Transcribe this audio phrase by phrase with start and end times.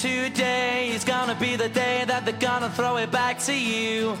[0.00, 4.14] Today is gonna be the day that they're gonna throw it back to you.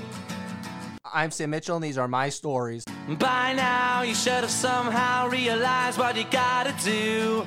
[1.04, 2.82] I'm Sam Mitchell, and these are my stories.
[3.18, 7.46] By now, you should have somehow realized what you gotta do.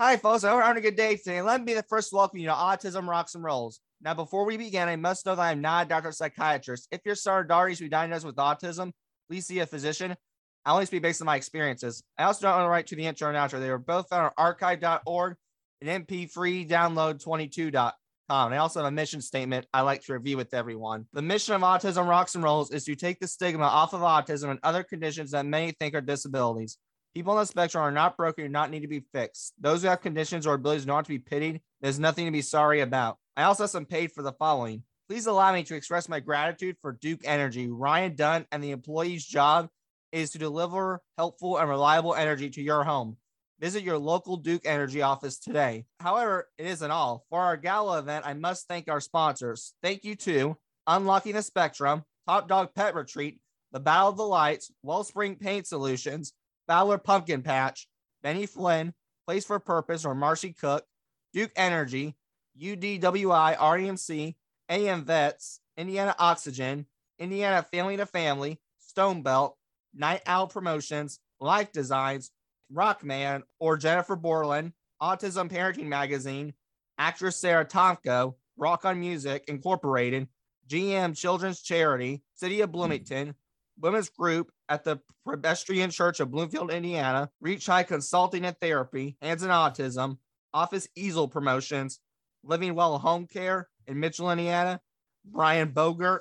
[0.00, 0.42] Hi, folks.
[0.42, 1.40] I hope you're having a good day today.
[1.40, 3.78] Let me be the first to welcome you to Autism Rocks and Rolls.
[4.02, 6.88] Now, before we begin, I must know that I'm not a doctor or psychiatrist.
[6.90, 8.90] If your son or daughter is to be diagnosed with autism,
[9.30, 10.16] please see a physician.
[10.64, 12.02] I only speak based on my experiences.
[12.18, 13.60] I also don't want to write to the intro and outro.
[13.60, 15.36] They are both found on archive.org
[15.80, 17.92] and mp3 download22.com.
[18.28, 21.06] And I also have a mission statement I like to review with everyone.
[21.12, 24.50] The mission of Autism Rocks and Rolls is to take the stigma off of autism
[24.50, 26.78] and other conditions that many think are disabilities.
[27.14, 29.54] People on the spectrum are not broken and not need to be fixed.
[29.60, 31.60] Those who have conditions or abilities do not to be pitied.
[31.80, 33.16] There's nothing to be sorry about.
[33.36, 34.82] I also have some paid for the following.
[35.08, 39.24] Please allow me to express my gratitude for Duke Energy, Ryan Dunn, and the employee's
[39.24, 39.68] job
[40.10, 43.16] is to deliver helpful and reliable energy to your home.
[43.58, 45.86] Visit your local Duke Energy office today.
[46.00, 47.24] However, it isn't all.
[47.30, 49.72] For our gala event, I must thank our sponsors.
[49.82, 53.40] Thank you to Unlocking the Spectrum, Top Dog Pet Retreat,
[53.72, 56.34] The Battle of the Lights, Wellspring Pain Solutions,
[56.66, 57.88] Fowler Pumpkin Patch,
[58.22, 58.92] Benny Flynn,
[59.26, 60.84] Place for Purpose or Marcy Cook,
[61.32, 62.14] Duke Energy,
[62.60, 64.34] UDWI, REMC,
[64.68, 66.86] AM Vets, Indiana Oxygen,
[67.18, 69.56] Indiana Family to Family, Stone Belt,
[69.94, 72.30] Night Owl Promotions, Life Designs,
[72.72, 74.72] Rockman or Jennifer Borland,
[75.02, 76.54] Autism Parenting Magazine,
[76.98, 80.28] actress Sarah Tomko, Rock on Music Incorporated,
[80.68, 83.34] GM Children's Charity, City of Bloomington,
[83.78, 89.42] Women's Group at the Presbyterian Church of Bloomfield, Indiana, Reach High Consulting and Therapy, Hands
[89.42, 90.16] in Autism,
[90.54, 92.00] Office Easel Promotions,
[92.42, 94.80] Living Well Home Care in Mitchell, Indiana,
[95.24, 96.20] Brian Bogert,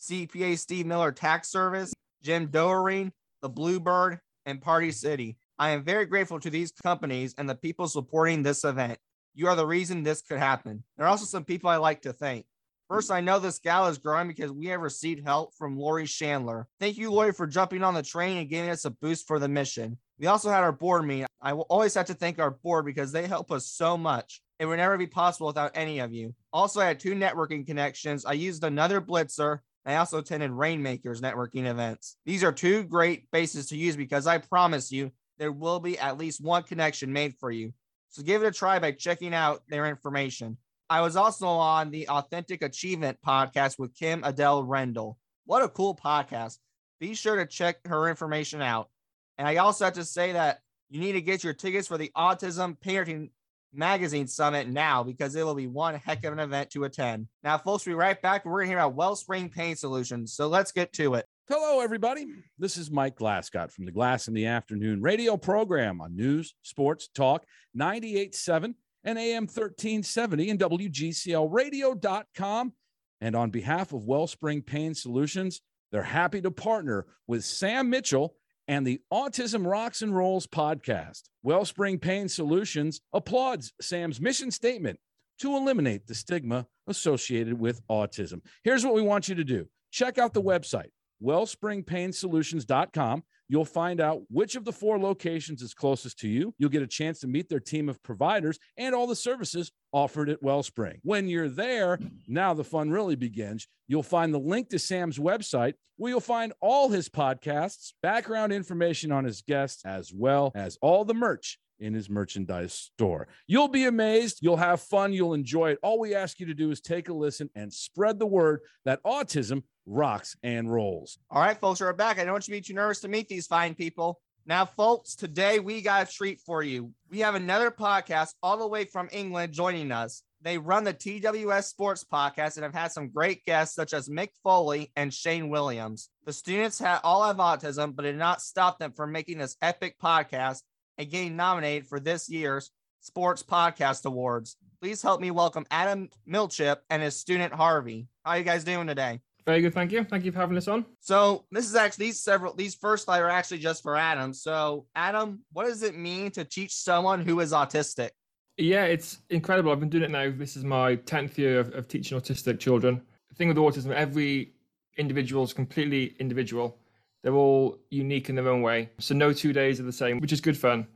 [0.00, 5.36] CPA Steve Miller Tax Service, Jim Doering, The Bluebird, and Party City.
[5.60, 8.98] I am very grateful to these companies and the people supporting this event.
[9.34, 10.82] You are the reason this could happen.
[10.96, 12.46] There are also some people I like to thank.
[12.88, 16.66] First, I know this gala is growing because we have received help from Lori Chandler.
[16.80, 19.48] Thank you, Lori, for jumping on the train and giving us a boost for the
[19.48, 19.98] mission.
[20.18, 21.26] We also had our board meeting.
[21.42, 24.40] I will always have to thank our board because they help us so much.
[24.60, 26.34] It would never be possible without any of you.
[26.54, 28.24] Also, I had two networking connections.
[28.24, 29.58] I used another blitzer.
[29.84, 32.16] I also attended Rainmakers networking events.
[32.24, 35.10] These are two great bases to use because I promise you,
[35.40, 37.72] there will be at least one connection made for you.
[38.10, 40.58] So give it a try by checking out their information.
[40.90, 45.16] I was also on the Authentic Achievement podcast with Kim Adele Rendell.
[45.46, 46.58] What a cool podcast.
[47.00, 48.90] Be sure to check her information out.
[49.38, 50.58] And I also have to say that
[50.90, 53.30] you need to get your tickets for the Autism Parenting
[53.72, 57.28] Magazine Summit now because it will be one heck of an event to attend.
[57.42, 58.44] Now, folks, we'll be right back.
[58.44, 60.34] We're going to hear about Wellspring Pain Solutions.
[60.34, 61.24] So let's get to it.
[61.52, 62.28] Hello, everybody.
[62.60, 67.08] This is Mike Glascott from the Glass in the Afternoon radio program on News, Sports,
[67.12, 67.44] Talk
[67.76, 72.72] 98.7 and AM 1370 and WGCLradio.com.
[73.20, 75.60] And on behalf of Wellspring Pain Solutions,
[75.90, 78.36] they're happy to partner with Sam Mitchell
[78.68, 81.22] and the Autism Rocks and Rolls podcast.
[81.42, 85.00] Wellspring Pain Solutions applauds Sam's mission statement
[85.40, 88.40] to eliminate the stigma associated with autism.
[88.62, 90.90] Here's what we want you to do check out the website,
[91.22, 93.22] wellspringpainsolutions.com.
[93.48, 96.54] You'll find out which of the four locations is closest to you.
[96.58, 100.30] You'll get a chance to meet their team of providers and all the services offered
[100.30, 101.00] at Wellspring.
[101.02, 101.98] When you're there,
[102.28, 103.66] now the fun really begins.
[103.88, 109.10] You'll find the link to Sam's website where you'll find all his podcasts, background information
[109.10, 113.26] on his guests, as well as all the merch in his merchandise store.
[113.46, 114.38] You'll be amazed.
[114.42, 115.12] You'll have fun.
[115.12, 115.78] You'll enjoy it.
[115.82, 119.02] All we ask you to do is take a listen and spread the word that
[119.02, 121.18] autism rocks and rolls.
[121.30, 122.18] All right, folks, we're back.
[122.18, 124.20] I don't want you to be too nervous to meet these fine people.
[124.46, 126.92] Now, folks, today we got a treat for you.
[127.10, 130.22] We have another podcast all the way from England joining us.
[130.42, 134.30] They run the TWS Sports Podcast and have had some great guests such as Mick
[134.42, 136.08] Foley and Shane Williams.
[136.24, 139.56] The students had all have autism, but it did not stop them from making this
[139.60, 140.62] epic podcast
[140.96, 142.70] and getting nominated for this year's
[143.00, 144.56] Sports Podcast Awards.
[144.80, 148.08] Please help me welcome Adam Milchip and his student Harvey.
[148.24, 149.20] How are you guys doing today?
[149.50, 150.04] Very good, thank you.
[150.04, 150.86] Thank you for having us on.
[151.00, 154.32] So this is actually these several these first five are actually just for Adam.
[154.32, 158.10] So Adam, what does it mean to teach someone who is autistic?
[158.58, 159.72] Yeah, it's incredible.
[159.72, 160.30] I've been doing it now.
[160.30, 163.02] This is my tenth year of, of teaching autistic children.
[163.28, 164.52] The thing with autism, every
[164.98, 166.78] individual is completely individual.
[167.24, 168.90] They're all unique in their own way.
[169.00, 170.86] So no two days are the same, which is good fun.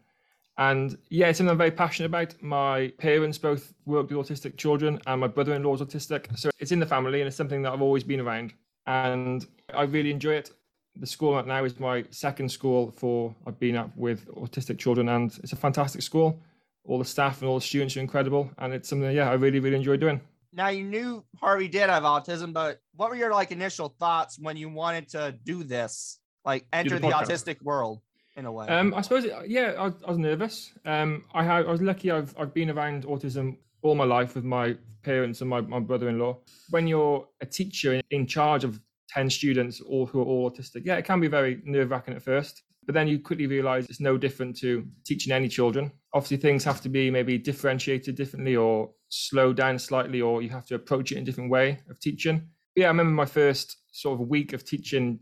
[0.56, 2.40] And yeah, it's something I'm very passionate about.
[2.42, 6.38] My parents both work with autistic children, and my brother in law is autistic.
[6.38, 8.52] So it's in the family, and it's something that I've always been around.
[8.86, 10.52] And I really enjoy it.
[10.96, 14.78] The school I'm at now is my second school for I've been at with autistic
[14.78, 16.40] children, and it's a fantastic school.
[16.86, 19.60] all the staff and all the students are incredible, and it's something yeah I really
[19.60, 20.20] really enjoy doing.
[20.52, 24.56] Now you knew Harvey did have autism, but what were your like initial thoughts when
[24.56, 27.24] you wanted to do this, like enter the, podcast.
[27.24, 28.00] autistic world
[28.36, 28.66] in a way?
[28.66, 30.72] Um, I suppose, yeah, I, I was nervous.
[30.84, 32.10] Um, I, had, I was lucky.
[32.10, 36.38] I've I've been around autism all my life with my parents and my, my brother-in-law.
[36.70, 40.82] When you're a teacher in, in charge of ten students, all who are all autistic,
[40.84, 42.62] yeah, it can be very nerve-wracking at first.
[42.86, 45.90] But then you quickly realize it's no different to teaching any children.
[46.12, 50.66] Obviously, things have to be maybe differentiated differently or slowed down slightly, or you have
[50.66, 52.48] to approach it in a different way of teaching.
[52.76, 55.20] Yeah, I remember my first sort of week of teaching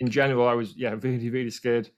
[0.00, 0.48] in general.
[0.48, 1.90] I was, yeah, really, really scared.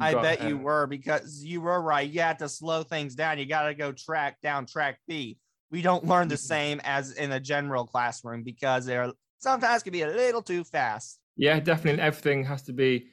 [0.00, 2.08] I bet you were because you were right.
[2.08, 3.38] You had to slow things down.
[3.38, 5.38] You got to go track down track B.
[5.70, 6.38] We don't learn the Mhm.
[6.38, 11.18] same as in a general classroom because they're sometimes can be a little too fast.
[11.36, 12.00] Yeah, definitely.
[12.00, 13.08] Everything has to be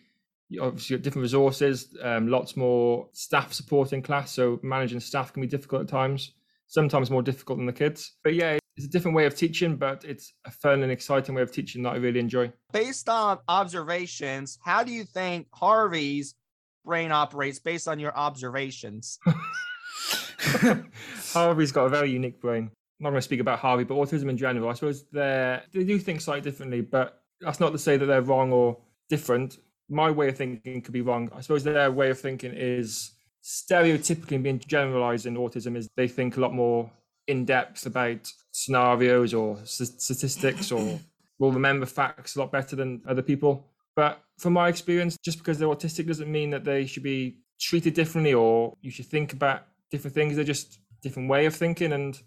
[0.60, 4.32] obviously got different resources, um, lots more staff support in class.
[4.32, 6.34] So managing staff can be difficult at times,
[6.68, 8.18] sometimes more difficult than the kids.
[8.24, 11.42] But yeah, it's a different way of teaching, but it's a fun and exciting way
[11.42, 12.52] of teaching that I really enjoy.
[12.74, 16.36] Based on observations, how do you think Harvey's
[16.86, 19.20] brain operates based on your observations?
[21.34, 22.64] Harvey's got a very unique brain.
[23.00, 25.84] I'm not going to speak about Harvey, but autism in general, I suppose they they
[25.84, 28.78] do think slightly differently, but that's not to say that they're wrong or
[29.10, 29.58] different.
[29.90, 31.30] My way of thinking could be wrong.
[31.36, 33.12] I suppose their way of thinking is
[33.44, 36.90] stereotypically being generalized in autism is they think a lot more
[37.28, 41.00] in depth about scenarios or s- statistics or
[41.40, 43.66] will remember facts a lot better than other people.
[43.96, 47.94] But from my experience, just because they're autistic doesn't mean that they should be treated
[47.94, 50.36] differently or you should think about different things.
[50.36, 52.20] They're just different way of thinking, and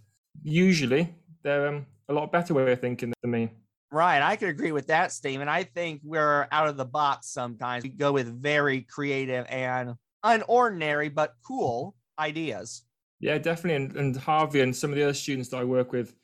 [0.42, 1.12] usually
[1.42, 3.50] they're um, a lot better way of thinking than me.
[3.90, 4.22] Right.
[4.22, 5.50] I could agree with that statement.
[5.50, 7.84] I think we're out of the box sometimes.
[7.84, 9.94] We go with very creative and
[10.24, 12.82] unordinary but cool ideas.
[13.20, 13.84] Yeah, definitely.
[13.84, 16.14] And, and Harvey and some of the other students that I work with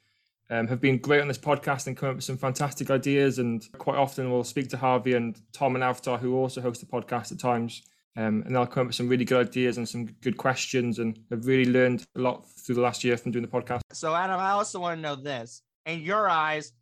[0.51, 3.39] um, have been great on this podcast and come up with some fantastic ideas.
[3.39, 6.87] And quite often we'll speak to Harvey and Tom and Avtar, who also host the
[6.87, 7.83] podcast at times.
[8.17, 11.19] Um, and they'll come up with some really good ideas and some good questions and
[11.31, 13.81] have really learned a lot through the last year from doing the podcast.
[13.93, 15.63] So, Adam, I also want to know this.
[15.87, 16.73] In your eyes,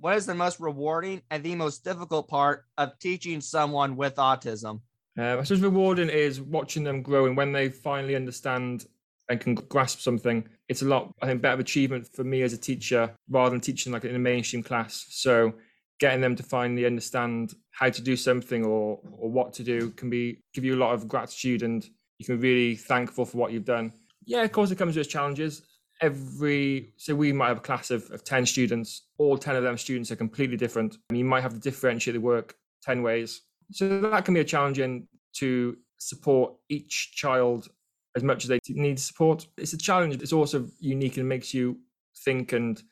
[0.00, 4.80] what is the most rewarding and the most difficult part of teaching someone with autism?
[5.18, 8.86] Uh, I suppose rewarding is watching them grow and when they finally understand
[9.28, 12.58] and can grasp something, it's a lot, I think, better achievement for me as a
[12.58, 15.06] teacher rather than teaching like in a mainstream class.
[15.10, 15.54] So
[15.98, 20.10] getting them to finally understand how to do something or or what to do can
[20.10, 21.88] be give you a lot of gratitude and
[22.18, 23.92] you can be really thankful for what you've done.
[24.24, 25.62] Yeah, of course it comes with challenges.
[26.00, 29.78] Every so we might have a class of, of 10 students, all 10 of them
[29.78, 30.98] students are completely different.
[31.08, 33.42] And you might have to differentiate the work 10 ways.
[33.72, 34.80] So that can be a challenge
[35.34, 37.68] to support each child
[38.18, 39.46] as much as they need support.
[39.56, 40.20] It's a challenge.
[40.20, 41.78] It's also unique and makes you
[42.24, 42.82] think and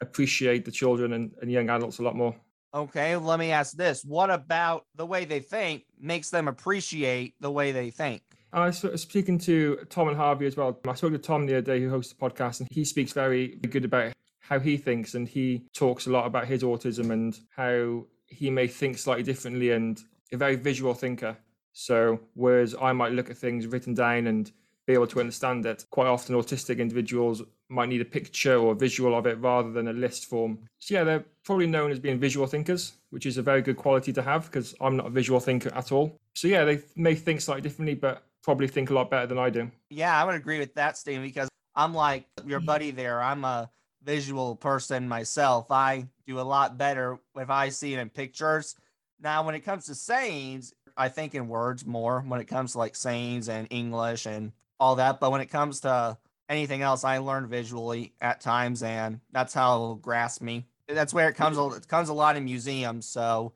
[0.00, 2.34] appreciate the children and, and young adults a lot more.
[2.72, 4.04] Okay, let me ask this.
[4.04, 8.22] What about the way they think makes them appreciate the way they think?
[8.52, 10.78] I was speaking to Tom and Harvey as well.
[10.86, 13.56] I spoke to Tom the other day, who hosts the podcast, and he speaks very
[13.56, 18.04] good about how he thinks, and he talks a lot about his autism and how
[18.28, 20.02] he may think slightly differently and
[20.32, 21.36] a very visual thinker.
[21.72, 24.50] So, whereas I might look at things written down and
[24.86, 28.76] be able to understand it, quite often autistic individuals might need a picture or a
[28.76, 30.58] visual of it rather than a list form.
[30.78, 34.12] So, yeah, they're probably known as being visual thinkers, which is a very good quality
[34.12, 36.16] to have because I'm not a visual thinker at all.
[36.34, 39.50] So, yeah, they may think slightly differently, but probably think a lot better than I
[39.50, 39.70] do.
[39.90, 43.20] Yeah, I would agree with that Steve, because I'm like your buddy there.
[43.20, 43.68] I'm a
[44.04, 45.66] visual person myself.
[45.70, 48.76] I do a lot better if I see it in pictures.
[49.20, 52.78] Now, when it comes to sayings, I think in words more when it comes to
[52.78, 55.20] like sayings and English and all that.
[55.20, 56.16] But when it comes to
[56.48, 60.66] anything else, I learn visually at times, and that's how it'll grasp me.
[60.88, 61.58] That's where it comes.
[61.58, 63.06] a- It comes a lot in museums.
[63.06, 63.52] So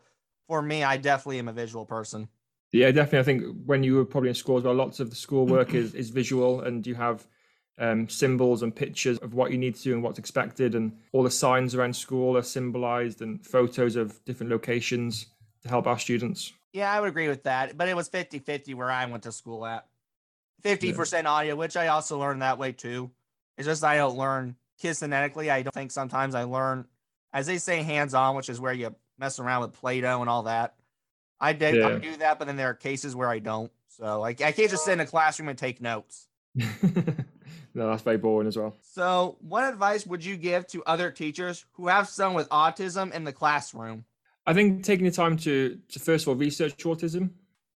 [0.48, 2.28] for me, I definitely am a visual person.
[2.72, 3.18] Yeah, definitely.
[3.18, 5.94] I think when you were probably in school as well, lots of the schoolwork is,
[5.94, 7.26] is visual and you have
[7.78, 10.74] um, symbols and pictures of what you need to do and what's expected.
[10.74, 15.26] And all the signs around school are symbolized and photos of different locations
[15.62, 16.52] to help our students.
[16.72, 17.76] Yeah, I would agree with that.
[17.76, 19.86] But it was 50 50 where I went to school at.
[20.62, 23.10] 50% audio, which I also learned that way too.
[23.56, 25.50] It's just I don't learn kinesthetically.
[25.50, 26.86] I don't think sometimes I learn,
[27.32, 30.30] as they say, hands on, which is where you mess around with Play Doh and
[30.30, 30.74] all that.
[31.40, 33.72] I did I do that, but then there are cases where I don't.
[33.88, 36.28] So I, I can't just sit in a classroom and take notes.
[36.54, 36.70] no,
[37.74, 38.74] that's very boring as well.
[38.82, 43.24] So, what advice would you give to other teachers who have someone with autism in
[43.24, 44.04] the classroom?
[44.46, 47.30] I think taking the time to, to first of all research autism,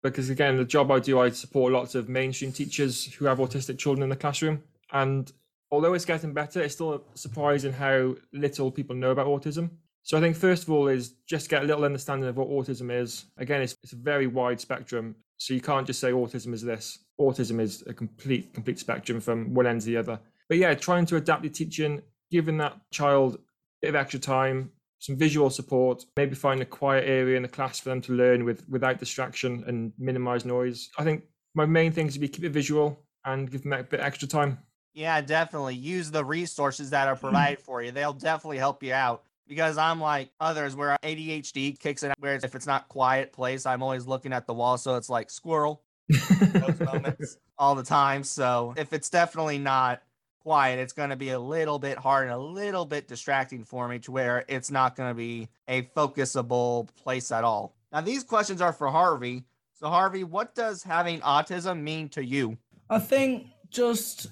[0.04, 3.80] because again, the job I do, I support lots of mainstream teachers who have autistic
[3.80, 4.62] children in the classroom.
[4.92, 5.32] And
[5.72, 9.72] although it's getting better, it's still surprising how little people know about autism.
[10.04, 12.92] So I think first of all is just get a little understanding of what autism
[12.92, 13.26] is.
[13.38, 15.16] Again, it's, it's a very wide spectrum.
[15.38, 17.00] So you can't just say autism is this.
[17.20, 20.20] Autism is a complete complete spectrum from one end to the other.
[20.50, 23.40] But yeah, trying to adapt your teaching, giving that child a
[23.82, 24.72] bit of extra time,
[25.04, 28.46] some visual support, maybe find a quiet area in the class for them to learn
[28.46, 30.90] with without distraction and minimize noise.
[30.98, 33.84] I think my main thing is to be keep it visual and give them a
[33.84, 34.60] bit extra time.
[34.94, 35.76] Yeah, definitely.
[35.76, 37.92] Use the resources that are provided for you.
[37.92, 39.24] They'll definitely help you out.
[39.46, 43.84] Because I'm like others where ADHD kicks in, where if it's not quiet place, I'm
[43.84, 44.78] always looking at the wall.
[44.78, 48.24] So it's like squirrel those moments all the time.
[48.24, 50.02] So if it's definitely not
[50.44, 53.88] quiet, it's going to be a little bit hard and a little bit distracting for
[53.88, 57.76] me to where it's not going to be a focusable place at all.
[57.92, 59.44] Now, these questions are for Harvey.
[59.74, 62.58] So, Harvey, what does having autism mean to you?
[62.90, 64.28] I think just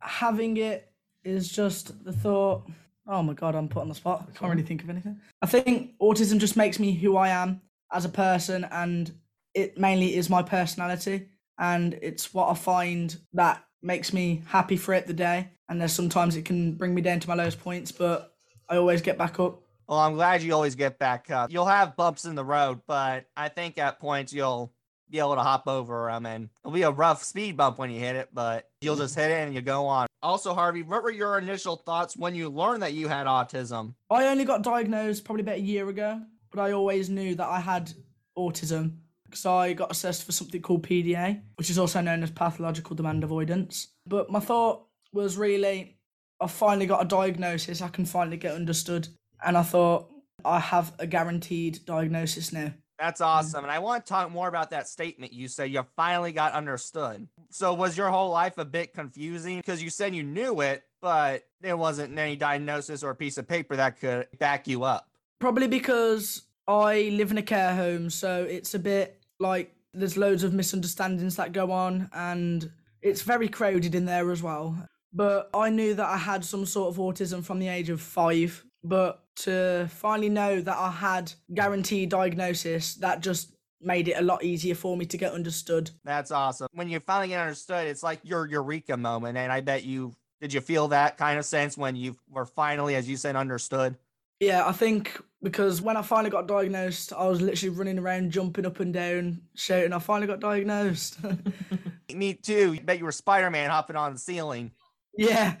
[0.00, 0.90] having it
[1.24, 2.68] is just the thought.
[3.06, 4.28] Oh my god, I'm put on the spot.
[4.28, 5.20] I can't really think of anything.
[5.40, 7.60] I think autism just makes me who I am
[7.92, 9.12] as a person, and
[9.54, 11.28] it mainly is my personality,
[11.58, 15.48] and it's what I find that makes me happy for it the day.
[15.68, 18.34] And there's sometimes it can bring me down to my lowest points, but
[18.68, 19.62] I always get back up.
[19.88, 21.50] Well, I'm glad you always get back up.
[21.52, 24.72] You'll have bumps in the road, but I think at points you'll
[25.10, 28.00] be able to hop over them and it'll be a rough speed bump when you
[28.00, 30.06] hit it, but you'll just hit it and you go on.
[30.22, 33.94] Also, Harvey, what were your initial thoughts when you learned that you had autism?
[34.08, 37.60] I only got diagnosed probably about a year ago, but I always knew that I
[37.60, 37.92] had
[38.38, 38.96] autism
[39.32, 43.24] because I got assessed for something called PDA, which is also known as pathological demand
[43.24, 43.88] avoidance.
[44.06, 45.96] But my thought was really,
[46.38, 49.08] I finally got a diagnosis, I can finally get understood.
[49.44, 50.10] And I thought,
[50.44, 52.72] I have a guaranteed diagnosis now.
[52.98, 53.64] That's awesome.
[53.64, 57.26] And I want to talk more about that statement you said you finally got understood.
[57.50, 59.56] So, was your whole life a bit confusing?
[59.56, 63.76] Because you said you knew it, but there wasn't any diagnosis or piece of paper
[63.76, 65.08] that could back you up.
[65.40, 70.44] Probably because I live in a care home, so it's a bit like there's loads
[70.44, 72.70] of misunderstandings that go on, and
[73.00, 74.76] it's very crowded in there as well.
[75.12, 78.64] But I knew that I had some sort of autism from the age of five.
[78.84, 84.42] But to finally know that I had guaranteed diagnosis, that just made it a lot
[84.42, 85.90] easier for me to get understood.
[86.04, 86.68] That's awesome.
[86.72, 89.36] When you finally get understood, it's like your eureka moment.
[89.36, 92.96] And I bet you did you feel that kind of sense when you were finally,
[92.96, 93.96] as you said, understood?
[94.40, 98.64] Yeah, I think because when I finally got diagnosed, I was literally running around, jumping
[98.64, 101.18] up and down, shouting, I finally got diagnosed.
[102.14, 102.74] Me too.
[102.74, 104.70] You bet you were Spider Man hopping on the ceiling.
[105.16, 105.56] Yeah.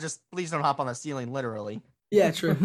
[0.00, 1.82] Just please don't hop on the ceiling, literally.
[2.10, 2.56] Yeah, true.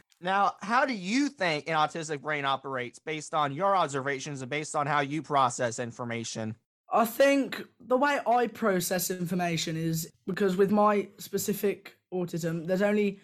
[0.20, 4.76] now, how do you think an autistic brain operates based on your observations and based
[4.76, 6.54] on how you process information?
[6.92, 13.18] I think the way I process information is because with my specific autism, there's only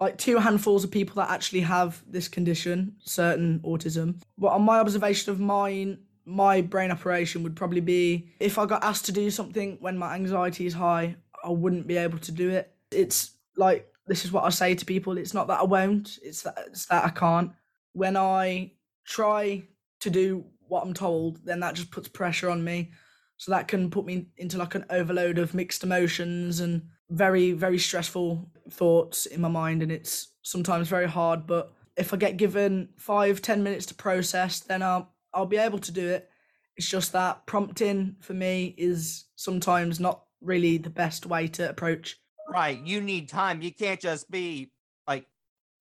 [0.00, 4.20] like two handfuls of people that actually have this condition, certain autism.
[4.36, 8.84] But on my observation of mine, my brain operation would probably be if I got
[8.84, 12.50] asked to do something when my anxiety is high, I wouldn't be able to do
[12.50, 12.74] it.
[12.90, 15.18] It's like this is what I say to people.
[15.18, 16.18] It's not that I won't.
[16.22, 17.52] It's that it's that I can't.
[17.92, 18.72] When I
[19.04, 19.62] try
[20.00, 22.90] to do what I'm told, then that just puts pressure on me.
[23.36, 27.78] So that can put me into like an overload of mixed emotions and very very
[27.78, 31.46] stressful thoughts in my mind, and it's sometimes very hard.
[31.46, 35.78] But if I get given five ten minutes to process, then I'll I'll be able
[35.80, 36.28] to do it.
[36.76, 42.16] It's just that prompting for me is sometimes not really the best way to approach.
[42.48, 42.78] Right.
[42.84, 43.62] You need time.
[43.62, 44.70] You can't just be
[45.08, 45.26] like,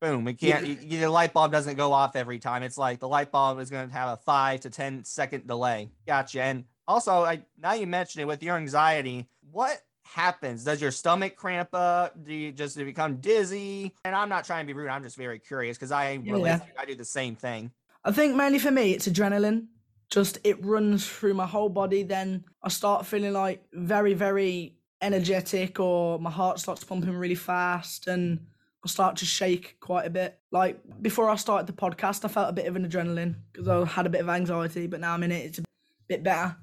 [0.02, 0.28] boom.
[0.28, 0.66] It can't.
[0.84, 1.02] Yeah.
[1.02, 2.64] the light bulb doesn't go off every time.
[2.64, 5.90] It's like the light bulb is going to have a five to ten second delay.
[6.08, 6.42] Gotcha.
[6.42, 9.28] And also, I now you mentioned it with your anxiety.
[9.52, 10.64] What happens?
[10.64, 12.24] Does your stomach cramp up?
[12.24, 13.94] Do you just become dizzy?
[14.06, 14.90] And I'm not trying to be rude.
[14.90, 16.62] I'm just very curious because I yeah, relate.
[16.78, 17.72] I do the same thing.
[18.04, 19.68] I think mainly for me, it's adrenaline.
[20.12, 22.04] Just it runs through my whole body.
[22.04, 28.08] Then I start feeling like very, very energetic, or my heart starts pumping really fast,
[28.08, 28.46] and
[28.84, 30.40] I start to shake quite a bit.
[30.52, 33.84] Like before I started the podcast, I felt a bit of an adrenaline because I
[33.86, 35.46] had a bit of anxiety, but now I'm in it.
[35.46, 35.64] It's a
[36.08, 36.56] bit better.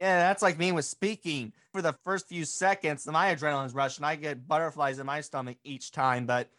[0.00, 1.52] Yeah, that's like me with speaking.
[1.72, 4.04] For the first few seconds, my adrenaline's rushing.
[4.04, 6.50] I get butterflies in my stomach each time, but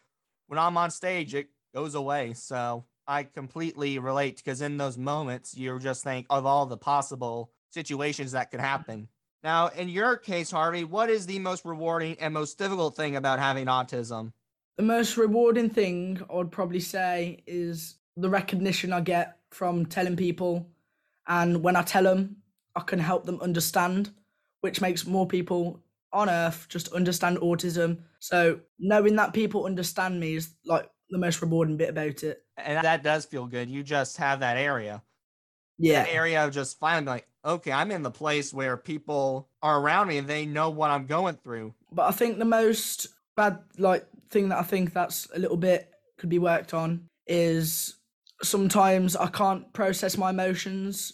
[0.47, 2.33] when I'm on stage, it goes away.
[2.33, 7.51] So I completely relate because in those moments, you're just think of all the possible
[7.69, 9.07] situations that could happen.
[9.43, 13.39] Now, in your case, Harvey, what is the most rewarding and most difficult thing about
[13.39, 14.33] having autism?
[14.77, 20.15] The most rewarding thing I would probably say is the recognition I get from telling
[20.15, 20.67] people.
[21.27, 22.37] And when I tell them
[22.77, 24.11] I can help them understand,
[24.61, 25.81] which makes more people
[26.13, 27.97] on earth just understand autism.
[28.19, 32.43] So knowing that people understand me is like the most rewarding bit about it.
[32.55, 33.69] And that does feel good.
[33.69, 35.01] You just have that area.
[35.79, 36.03] Yeah.
[36.03, 40.07] That area of just finally like, okay, I'm in the place where people are around
[40.07, 41.73] me and they know what I'm going through.
[41.91, 45.91] But I think the most bad like thing that I think that's a little bit
[46.17, 47.95] could be worked on is
[48.43, 51.13] sometimes I can't process my emotions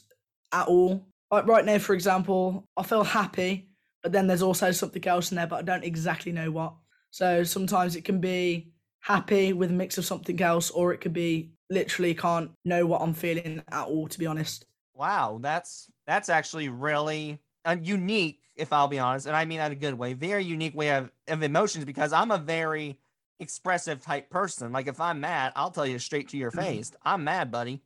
[0.52, 1.06] at all.
[1.34, 3.68] Like right now, for example, I feel happy,
[4.04, 6.76] but then there's also something else in there, but I don't exactly know what.
[7.10, 11.12] So sometimes it can be happy with a mix of something else, or it could
[11.12, 14.68] be literally can't know what I'm feeling at all, to be honest.
[14.94, 19.72] Wow, that's that's actually really uh, unique, if I'll be honest, and I mean that
[19.72, 20.14] in a good way.
[20.14, 23.00] Very unique way of, of emotions because I'm a very
[23.40, 24.72] expressive type person.
[24.72, 26.92] Like if I'm mad, I'll tell you straight to your face.
[27.04, 27.82] I'm mad, buddy.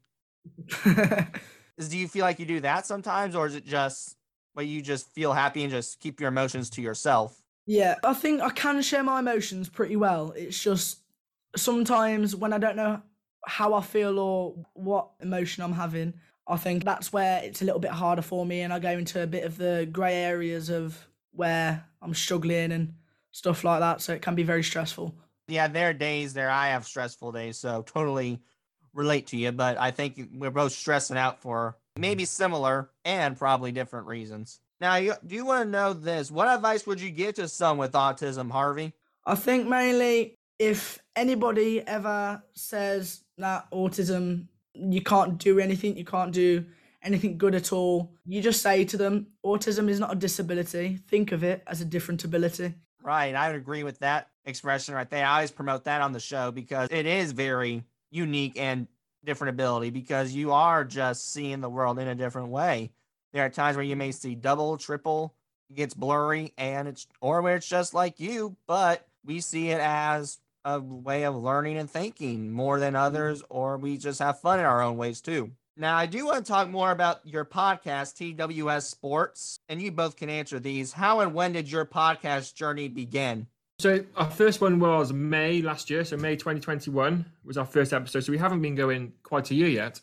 [1.78, 4.16] Is do you feel like you do that sometimes, or is it just
[4.54, 7.44] where you just feel happy and just keep your emotions to yourself?
[7.68, 10.32] Yeah, I think I can share my emotions pretty well.
[10.36, 11.00] It's just
[11.56, 13.02] sometimes when I don't know
[13.46, 16.14] how I feel or what emotion I'm having,
[16.48, 19.22] I think that's where it's a little bit harder for me and I go into
[19.22, 22.94] a bit of the grey areas of where I'm struggling and
[23.32, 24.02] stuff like that.
[24.02, 25.14] So it can be very stressful.
[25.48, 28.42] Yeah, there are days there I have stressful days, so totally
[28.98, 32.28] relate to you, but I think we're both stressing out for maybe mm-hmm.
[32.28, 34.60] similar and probably different reasons.
[34.82, 36.30] Now, you, do you want to know this?
[36.30, 38.94] What advice would you give to someone with autism, Harvey?
[39.26, 46.32] I think mainly if anybody ever says that autism, you can't do anything, you can't
[46.32, 46.66] do
[47.04, 51.00] anything good at all, you just say to them, autism is not a disability.
[51.08, 52.74] Think of it as a different ability.
[53.02, 53.34] Right.
[53.36, 55.26] I would agree with that expression right there.
[55.26, 58.88] I always promote that on the show because it is very unique and
[59.24, 62.92] different ability because you are just seeing the world in a different way.
[63.34, 65.36] There are times where you may see double, triple,
[65.70, 69.82] it gets blurry, and it's or where it's just like you, but we see it
[69.82, 73.04] as a way of learning and thinking more than mm-hmm.
[73.04, 75.52] others, or we just have fun in our own ways too.
[75.80, 80.16] Now, I do want to talk more about your podcast, TWS Sports, and you both
[80.16, 80.94] can answer these.
[80.94, 83.46] How and when did your podcast journey begin?
[83.80, 88.22] So our first one was May last year, so May 2021 was our first episode.
[88.22, 90.02] So we haven't been going quite a year yet,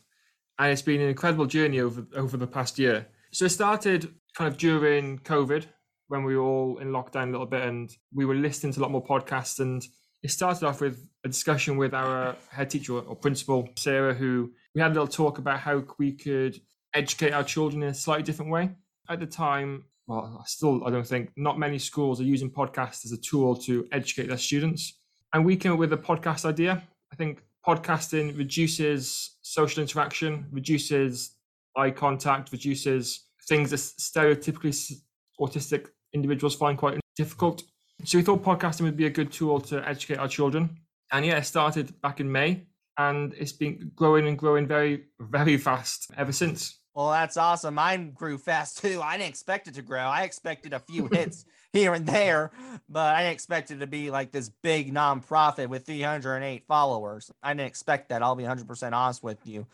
[0.61, 3.09] and it's been an incredible journey over over the past year.
[3.33, 5.67] So it started kind of during COVID
[6.07, 8.83] when we were all in lockdown a little bit, and we were listening to a
[8.83, 9.59] lot more podcasts.
[9.59, 9.85] And
[10.23, 14.83] it started off with a discussion with our head teacher or principal Sarah, who we
[14.83, 16.61] had a little talk about how we could
[16.95, 18.71] educate our children in a slightly different way.
[19.09, 23.05] At the time, well, I still, I don't think not many schools are using podcasts
[23.05, 25.01] as a tool to educate their students.
[25.33, 26.83] And we came up with a podcast idea.
[27.13, 31.37] I think podcasting reduces social interaction, reduces
[31.77, 34.95] eye contact, reduces things that stereotypically
[35.41, 37.63] autistic individuals find quite difficult.
[38.05, 40.77] So we thought podcasting would be a good tool to educate our children.
[41.13, 42.67] And yeah, it started back in May
[42.99, 46.79] and it's been growing and growing very, very fast ever since.
[46.95, 47.75] Well, that's awesome.
[47.75, 49.01] Mine grew fast too.
[49.03, 50.01] I didn't expect it to grow.
[50.01, 52.53] I expected a few hits here and there,
[52.89, 57.33] but I didn't expect it to be like this big nonprofit with 308 followers.
[57.43, 58.23] I didn't expect that.
[58.23, 59.67] I'll be 100% honest with you.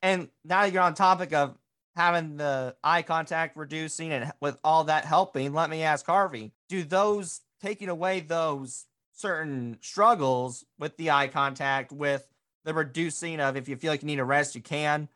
[0.00, 1.58] And now that you're on topic of
[1.96, 6.84] having the eye contact reducing and with all that helping, let me ask Harvey, do
[6.84, 12.28] those taking away those certain struggles with the eye contact, with
[12.64, 15.08] the reducing of if you feel like you need a rest, you can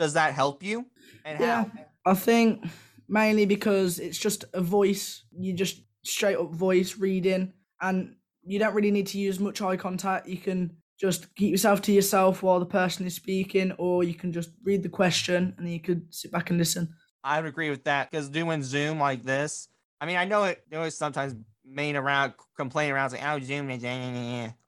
[0.00, 0.86] does that help you?
[1.24, 1.70] And yeah, how?
[2.12, 2.64] I think
[3.08, 5.24] mainly because it's just a voice.
[5.30, 9.76] You just straight up voice reading, and you don't really need to use much eye
[9.76, 10.26] contact.
[10.26, 14.32] You can just keep yourself to yourself while the person is speaking, or you can
[14.32, 16.94] just read the question and then you could sit back and listen.
[17.22, 19.68] I would agree with that because doing Zoom like this,
[20.00, 20.64] I mean, I know it.
[20.70, 23.70] There was sometimes main around complaining around saying, "Oh, Zoom.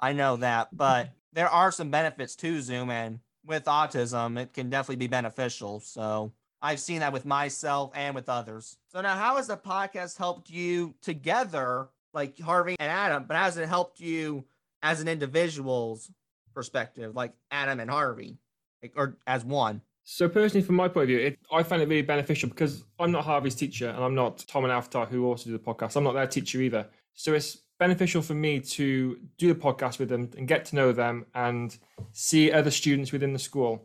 [0.00, 4.70] I know that, but there are some benefits to Zoom, and with autism, it can
[4.70, 5.80] definitely be beneficial.
[5.80, 8.76] So I've seen that with myself and with others.
[8.88, 13.24] So now, how has the podcast helped you together, like Harvey and Adam?
[13.26, 14.44] But has it helped you
[14.82, 16.10] as an individual's
[16.54, 18.38] perspective, like Adam and Harvey,
[18.82, 19.80] like, or as one?
[20.04, 23.12] So personally, from my point of view, it, I find it really beneficial because I'm
[23.12, 25.96] not Harvey's teacher and I'm not Tom and Avtar who also do the podcast.
[25.96, 26.88] I'm not their teacher either.
[27.14, 30.92] So it's beneficial for me to do the podcast with them and get to know
[30.92, 31.76] them and
[32.12, 33.82] see other students within the school.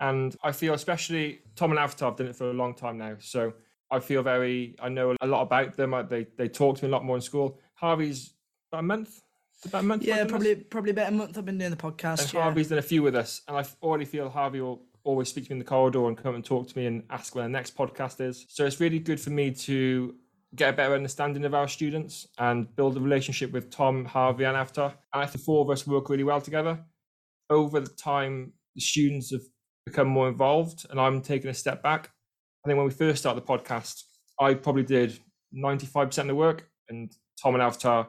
[0.00, 3.14] And I feel, especially Tom and Avtar, have done it for a long time now.
[3.20, 3.52] So
[3.88, 5.94] I feel very, I know a lot about them.
[6.10, 7.60] They they talk to me a lot more in school.
[7.74, 8.32] Harvey's
[8.72, 9.22] about a month.
[9.64, 10.02] About a month.
[10.02, 11.38] Yeah, probably probably about a month.
[11.38, 12.22] I've been doing the podcast.
[12.22, 12.42] And yeah.
[12.42, 15.50] Harvey's done a few with us, and I already feel Harvey will always speak to
[15.52, 17.76] me in the corridor and come and talk to me and ask when the next
[17.76, 18.44] podcast is.
[18.48, 20.16] So it's really good for me to
[20.54, 24.56] get a better understanding of our students and build a relationship with Tom, Harvey, and
[24.56, 24.94] Avtar.
[25.12, 26.78] And I think the four of us work really well together.
[27.50, 29.42] Over the time, the students have
[29.84, 32.10] become more involved, and I'm taking a step back.
[32.64, 34.02] I think when we first started the podcast,
[34.40, 35.18] I probably did
[35.54, 38.08] 95% of the work, and Tom and Avtar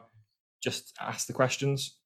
[0.62, 1.98] just asked the questions.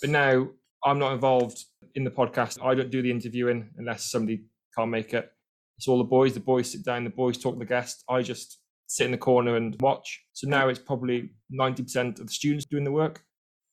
[0.00, 0.48] But now
[0.84, 2.64] I'm not involved in the podcast.
[2.64, 4.44] I don't do the interviewing unless somebody
[4.76, 5.30] can't make it.
[5.78, 6.34] It's all the boys.
[6.34, 8.04] The boys sit down, the boys talk to the guest.
[8.08, 8.58] I just
[8.90, 10.20] sit in the corner and watch.
[10.32, 13.22] So now it's probably 90% of the students doing the work,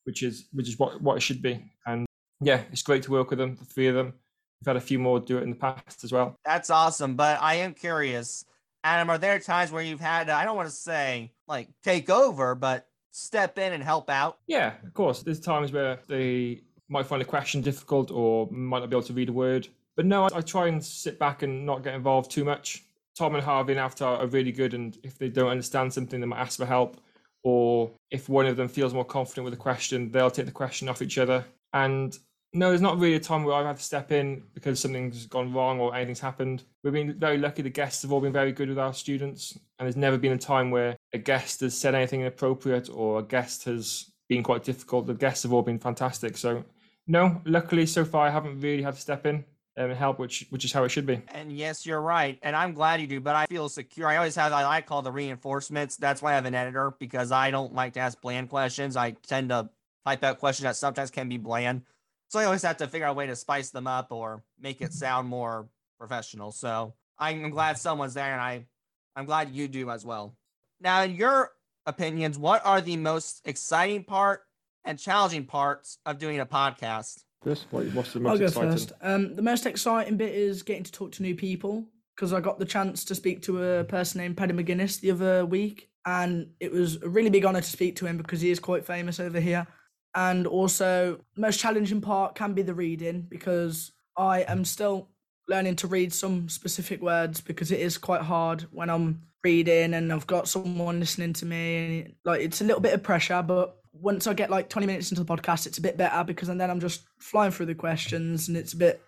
[0.04, 1.60] which is which is what, what it should be.
[1.86, 2.06] And
[2.40, 4.14] yeah, it's great to work with them, the three of them.
[4.60, 6.36] We've had a few more do it in the past as well.
[6.44, 7.16] That's awesome.
[7.16, 8.44] But I am curious,
[8.84, 12.54] Adam, are there times where you've had, I don't want to say like take over,
[12.54, 14.38] but step in and help out?
[14.46, 15.24] Yeah, of course.
[15.24, 19.12] There's times where they might find a question difficult or might not be able to
[19.12, 19.66] read a word.
[19.96, 22.84] But no, I, I try and sit back and not get involved too much.
[23.18, 26.26] Tom and Harvey and Avtar are really good, and if they don't understand something, they
[26.26, 27.00] might ask for help.
[27.42, 30.88] Or if one of them feels more confident with a question, they'll take the question
[30.88, 31.44] off each other.
[31.72, 32.16] And
[32.52, 35.52] no, there's not really a time where I've had to step in because something's gone
[35.52, 36.62] wrong or anything's happened.
[36.82, 37.62] We've been very lucky.
[37.62, 40.38] The guests have all been very good with our students, and there's never been a
[40.38, 45.06] time where a guest has said anything inappropriate or a guest has been quite difficult.
[45.06, 46.36] The guests have all been fantastic.
[46.36, 46.64] So,
[47.08, 49.44] no, luckily so far I haven't really had to step in
[49.78, 51.22] and help, which which is how it should be.
[51.28, 53.20] And yes, you're right, and I'm glad you do.
[53.20, 54.08] But I feel secure.
[54.08, 54.52] I always have.
[54.52, 55.96] I like call the reinforcements.
[55.96, 58.96] That's why I have an editor because I don't like to ask bland questions.
[58.96, 59.70] I tend to
[60.04, 61.82] type out questions that sometimes can be bland.
[62.28, 64.82] So I always have to figure out a way to spice them up or make
[64.82, 66.52] it sound more professional.
[66.52, 68.66] So I'm glad someone's there, and I
[69.14, 70.34] I'm glad you do as well.
[70.80, 71.52] Now, in your
[71.86, 74.42] opinions, what are the most exciting part
[74.84, 77.22] and challenging parts of doing a podcast?
[77.40, 78.70] Chris, what's the most I'll go exciting?
[78.72, 78.92] first.
[79.00, 82.58] Um, the most exciting bit is getting to talk to new people because I got
[82.58, 86.72] the chance to speak to a person named Paddy McGuinness the other week, and it
[86.72, 89.38] was a really big honour to speak to him because he is quite famous over
[89.38, 89.66] here.
[90.14, 95.10] And also, the most challenging part can be the reading because I am still
[95.46, 100.12] learning to read some specific words because it is quite hard when I'm reading and
[100.12, 102.00] I've got someone listening to me.
[102.00, 105.10] And like, it's a little bit of pressure, but once I get like 20 minutes
[105.10, 107.74] into the podcast, it's a bit better because and then I'm just flying through the
[107.74, 109.02] questions and it's a bit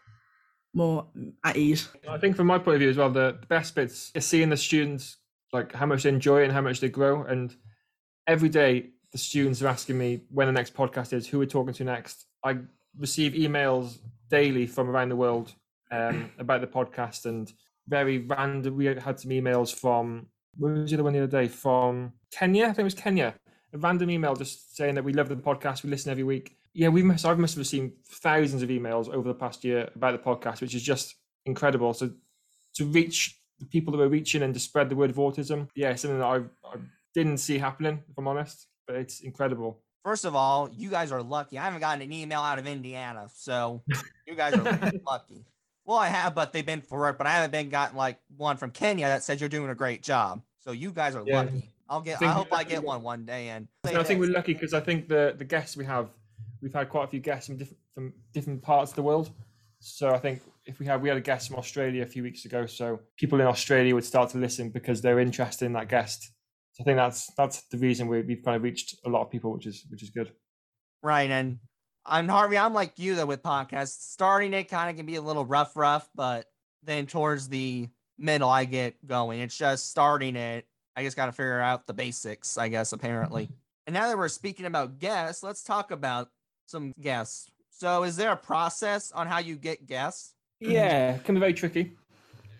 [0.74, 1.06] more
[1.44, 1.88] at ease.
[2.08, 4.56] I think from my point of view as well, the, best bits is seeing the
[4.56, 5.16] students
[5.52, 7.22] like how much they enjoy it and how much they grow.
[7.22, 7.54] And
[8.26, 11.74] every day the students are asking me when the next podcast is, who we're talking
[11.74, 12.26] to next.
[12.44, 12.58] I
[12.98, 15.52] receive emails daily from around the world
[15.90, 17.52] um, about the podcast and
[17.88, 18.76] very random.
[18.76, 22.64] We had some emails from where was the other one the other day from Kenya.
[22.64, 23.34] I think it was Kenya.
[23.72, 26.56] A random email just saying that we love the podcast, we listen every week.
[26.72, 27.24] Yeah, we must.
[27.24, 30.74] I must have received thousands of emails over the past year about the podcast, which
[30.74, 31.14] is just
[31.46, 31.92] incredible.
[31.94, 32.10] So
[32.74, 35.94] to reach the people that we're reaching and to spread the word of autism, yeah,
[35.94, 36.76] something that I, I
[37.14, 38.66] didn't see happening, if I'm honest.
[38.86, 39.80] But it's incredible.
[40.04, 41.58] First of all, you guys are lucky.
[41.58, 43.82] I haven't gotten an email out of Indiana, so
[44.26, 44.64] you guys are
[45.06, 45.44] lucky.
[45.84, 47.18] Well, I have, but they've been for it.
[47.18, 50.02] But I haven't been gotten like one from Kenya that says you're doing a great
[50.02, 50.42] job.
[50.60, 51.42] So you guys are Yeah.
[51.42, 51.70] lucky.
[51.90, 52.16] I'll get.
[52.16, 53.48] I Think- hope I get one one day.
[53.48, 56.08] And And I think we're lucky because I think the the guests we have,
[56.62, 59.30] we've had quite a few guests from different from different parts of the world.
[59.80, 62.44] So I think if we had we had a guest from Australia a few weeks
[62.44, 66.30] ago, so people in Australia would start to listen because they're interested in that guest.
[66.72, 69.30] So I think that's that's the reason we we've kind of reached a lot of
[69.30, 70.32] people, which is which is good.
[71.02, 71.30] Right.
[71.30, 71.58] And
[72.06, 72.56] I'm Harvey.
[72.56, 74.12] I'm like you though with podcasts.
[74.12, 76.46] Starting it kind of can be a little rough, rough, but
[76.84, 79.40] then towards the middle, I get going.
[79.40, 80.66] It's just starting it.
[81.00, 83.44] I just got to figure out the basics, I guess, apparently.
[83.44, 83.54] Mm-hmm.
[83.86, 86.28] And now that we're speaking about guests, let's talk about
[86.66, 87.50] some guests.
[87.70, 90.34] So, is there a process on how you get guests?
[90.60, 91.92] Yeah, it can be very tricky.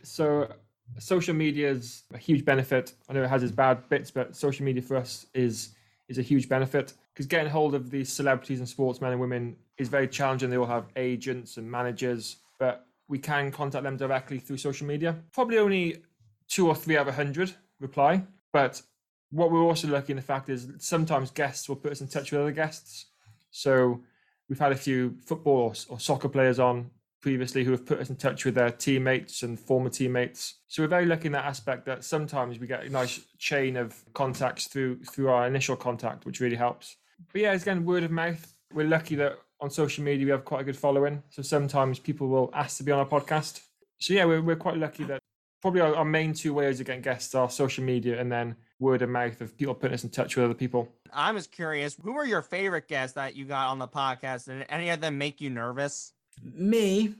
[0.03, 0.51] So
[0.99, 2.95] social media is a huge benefit.
[3.11, 5.75] I know it has its bad bits, but social media for us is
[6.09, 9.89] is a huge benefit because getting hold of these celebrities and sportsmen and women is
[9.89, 10.49] very challenging.
[10.49, 15.15] They all have agents and managers, but we can contact them directly through social media.
[15.33, 16.03] Probably only
[16.49, 18.83] two or three out of a hundred reply, but
[19.31, 22.33] what we're also lucky in the fact is sometimes guests will put us in touch
[22.33, 23.07] with other guests.
[23.51, 24.01] So
[24.49, 26.91] we've had a few football or, soccer players on
[27.23, 30.55] previously who have put us in touch with their teammates and former teammates.
[30.69, 33.95] So we're very lucky in that aspect that sometimes we get a nice chain of
[34.15, 36.97] contacts through through our initial contact, which really helps.
[37.33, 38.55] But yeah, again word of mouth.
[38.73, 41.23] We're lucky that on social media we have quite a good following.
[41.29, 43.61] So sometimes people will ask to be on our podcast.
[43.99, 45.21] So yeah, we're, we're quite lucky that
[45.61, 49.03] probably our, our main two ways of getting guests are social media and then word
[49.03, 50.89] of mouth of people putting us in touch with other people.
[51.13, 54.47] I'm just curious, who were your favorite guests that you got on the podcast?
[54.47, 56.13] Did any of them make you nervous?
[56.43, 57.15] Me,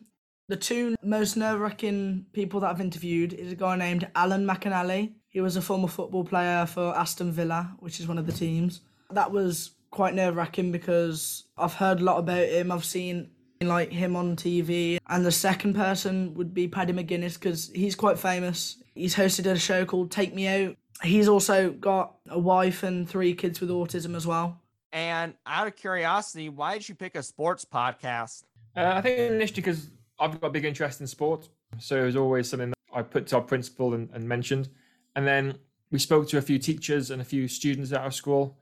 [0.49, 5.13] the two most nerve wracking people that I've interviewed is a guy named Alan McInally.
[5.29, 8.81] He was a former football player for Aston Villa, which is one of the teams.
[9.11, 12.73] That was quite nerve wracking because I've heard a lot about him.
[12.73, 13.31] I've seen
[13.69, 14.99] like him on TV.
[15.09, 18.83] And the second person would be Paddy McGuinness because he's quite famous.
[18.95, 20.77] He's hosted a show called Take Me Out.
[21.03, 24.61] He's also got a wife and three kids with autism as well.
[24.93, 28.45] And out of curiosity, why did you pick a sports podcast?
[28.77, 31.49] Uh, I think initially because I've got a big interest in sport.
[31.79, 34.69] So it was always something that I put to our principal and, and mentioned.
[35.17, 35.59] And then
[35.91, 38.59] we spoke to a few teachers and a few students at our school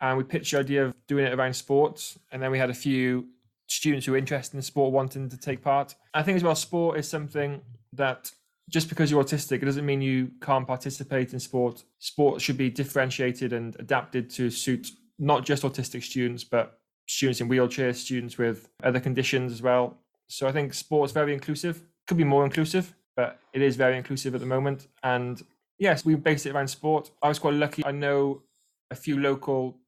[0.00, 2.18] and we pitched the idea of doing it around sports.
[2.32, 3.28] And then we had a few
[3.70, 5.94] students who are interested in sport wanting to take part.
[6.12, 7.60] I think as well, sport is something
[7.92, 8.30] that
[8.68, 11.84] just because you're autistic, it doesn't mean you can't participate in sport.
[11.98, 17.48] Sport should be differentiated and adapted to suit not just autistic students, but students in
[17.48, 19.98] wheelchairs, students with other conditions as well.
[20.28, 21.82] So I think sport is very inclusive.
[22.06, 24.88] Could be more inclusive, but it is very inclusive at the moment.
[25.02, 25.42] And
[25.78, 27.10] yes, we base it around sport.
[27.22, 27.84] I was quite lucky.
[27.84, 28.42] I know
[28.90, 29.79] a few local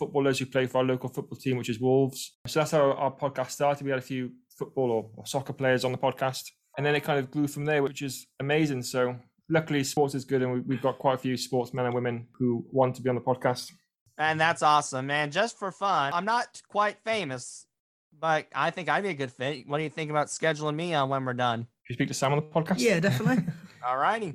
[0.00, 2.38] footballers who play for our local football team, which is Wolves.
[2.46, 3.84] So that's how our podcast started.
[3.84, 6.42] We had a few football or, or soccer players on the podcast,
[6.76, 8.82] and then it kind of grew from there, which is amazing.
[8.82, 9.16] So
[9.50, 12.64] luckily, sports is good, and we, we've got quite a few sportsmen and women who
[12.72, 13.70] want to be on the podcast.
[14.16, 15.30] And that's awesome, man.
[15.30, 17.66] Just for fun, I'm not quite famous,
[18.18, 19.68] but I think I'd be a good fit.
[19.68, 21.66] What do you think about scheduling me on when we're done?
[21.84, 22.78] Should you speak to Sam on the podcast?
[22.78, 23.44] Yeah, definitely.
[23.86, 24.32] All righty.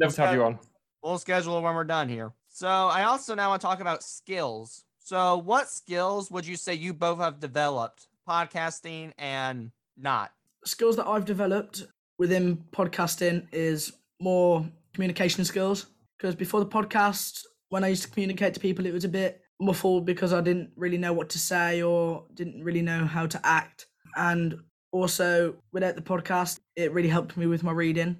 [0.00, 0.58] Love to have you on.
[1.02, 2.32] We'll schedule when we're done here.
[2.48, 4.84] So I also now want to talk about skills.
[5.04, 10.32] So what skills would you say you both have developed, podcasting and not?
[10.64, 11.84] skills that I've developed
[12.18, 15.86] within podcasting is more communication skills.
[16.16, 19.42] Because before the podcast, when I used to communicate to people, it was a bit
[19.60, 23.40] muffled because I didn't really know what to say or didn't really know how to
[23.44, 23.86] act.
[24.16, 24.54] And
[24.92, 28.18] also, without the podcast, it really helped me with my reading.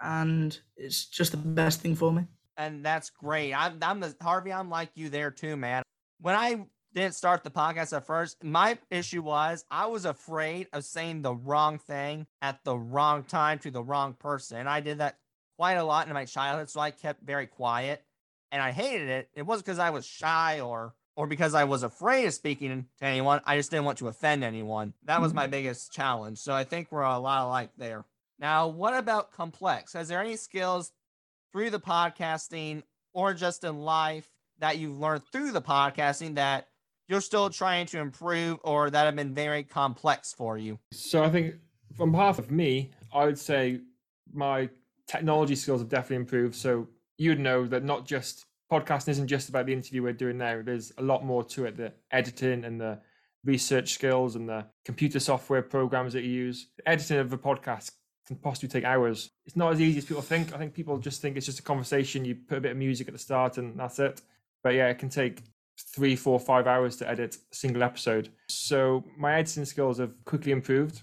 [0.00, 2.26] And it's just the best thing for me.
[2.56, 3.54] And that's great.
[3.54, 4.52] I'm, I'm the Harvey.
[4.52, 5.82] I'm like you there too, man.
[6.22, 10.84] When I didn't start the podcast at first, my issue was I was afraid of
[10.84, 14.58] saying the wrong thing at the wrong time to the wrong person.
[14.58, 15.16] And I did that
[15.56, 16.68] quite a lot in my childhood.
[16.68, 18.04] So I kept very quiet
[18.52, 19.30] and I hated it.
[19.34, 23.04] It wasn't because I was shy or or because I was afraid of speaking to
[23.04, 23.40] anyone.
[23.46, 24.92] I just didn't want to offend anyone.
[25.04, 25.52] That was my mm-hmm.
[25.52, 26.38] biggest challenge.
[26.38, 28.04] So I think we're a lot alike there.
[28.38, 29.94] Now, what about complex?
[29.94, 30.92] Is there any skills
[31.52, 34.28] through the podcasting or just in life
[34.60, 36.68] that you've learned through the podcasting that
[37.08, 40.78] you're still trying to improve or that have been very complex for you?
[40.92, 41.56] So I think,
[41.96, 43.80] from behalf of me, I would say
[44.32, 44.68] my
[45.08, 46.54] technology skills have definitely improved.
[46.54, 46.86] So
[47.18, 50.62] you'd know that not just podcasting isn't just about the interview we're doing now.
[50.62, 51.76] There's a lot more to it.
[51.76, 53.00] The editing and the
[53.44, 56.68] research skills and the computer software programs that you use.
[56.86, 57.90] Editing of a podcast
[58.26, 59.30] can possibly take hours.
[59.46, 60.54] It's not as easy as people think.
[60.54, 62.24] I think people just think it's just a conversation.
[62.24, 64.20] You put a bit of music at the start and that's it.
[64.62, 65.42] But yeah, it can take
[65.94, 68.30] three, four, five hours to edit a single episode.
[68.48, 71.02] So my editing skills have quickly improved.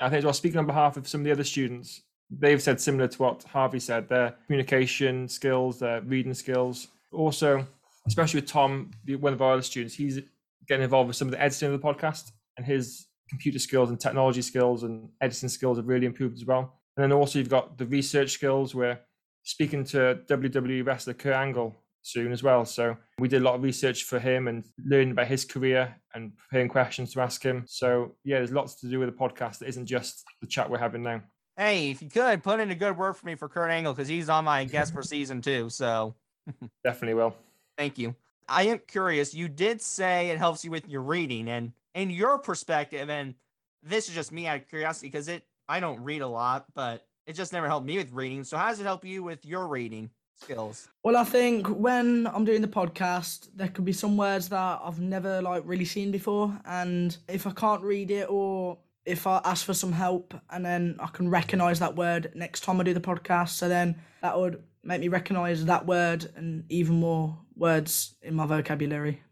[0.00, 2.80] I think as well, speaking on behalf of some of the other students, they've said
[2.80, 6.88] similar to what Harvey said, their communication skills, their reading skills.
[7.12, 7.66] Also,
[8.06, 8.90] especially with Tom,
[9.20, 10.20] one of our other students, he's
[10.66, 14.00] getting involved with some of the editing of the podcast and his computer skills and
[14.00, 16.80] technology skills and editing skills have really improved as well.
[16.96, 19.00] And then also you've got the research skills where
[19.42, 22.64] speaking to WWE wrestler Kurt Angle soon as well.
[22.64, 26.36] So we did a lot of research for him and learning about his career and
[26.36, 27.64] preparing questions to ask him.
[27.66, 30.78] So yeah, there's lots to do with the podcast that isn't just the chat we're
[30.78, 31.22] having now.
[31.56, 34.08] Hey, if you could put in a good word for me for Kurt Angle because
[34.08, 35.70] he's on my guest for season two.
[35.70, 36.14] So
[36.84, 37.34] Definitely will.
[37.78, 38.14] thank you.
[38.48, 39.32] I am curious.
[39.34, 43.34] You did say it helps you with your reading, and in your perspective, and
[43.82, 47.06] this is just me out of curiosity because it I don't read a lot, but
[47.26, 48.44] it just never helped me with reading.
[48.44, 50.88] So how does it help you with your reading skills?
[51.02, 55.00] Well, I think when I'm doing the podcast, there could be some words that I've
[55.00, 59.66] never like really seen before, and if I can't read it or if I ask
[59.66, 63.00] for some help, and then I can recognize that word next time I do the
[63.00, 68.34] podcast, so then that would make me recognize that word and even more words in
[68.34, 69.22] my vocabulary.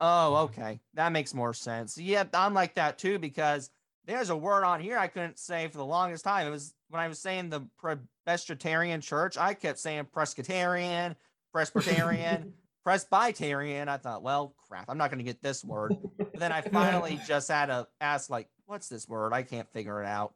[0.00, 0.80] Oh, okay.
[0.94, 1.98] That makes more sense.
[1.98, 3.70] Yeah, I'm like that too because
[4.06, 6.46] there's a word on here I couldn't say for the longest time.
[6.46, 7.62] It was when I was saying the
[8.26, 11.16] Presbyterian church, I kept saying Presbyterian,
[11.52, 12.52] Presbyterian,
[12.84, 13.88] Presbyterian.
[13.88, 15.96] I thought, well, crap, I'm not going to get this word.
[16.18, 19.32] But then I finally just had to ask, like, what's this word?
[19.32, 20.34] I can't figure it out.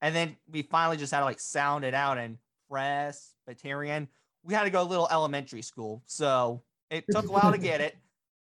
[0.00, 2.38] And then we finally just had to like sound it out and
[2.70, 4.08] Presbyterian.
[4.42, 6.02] We had to go a little elementary school.
[6.06, 7.96] So it took a while to get it,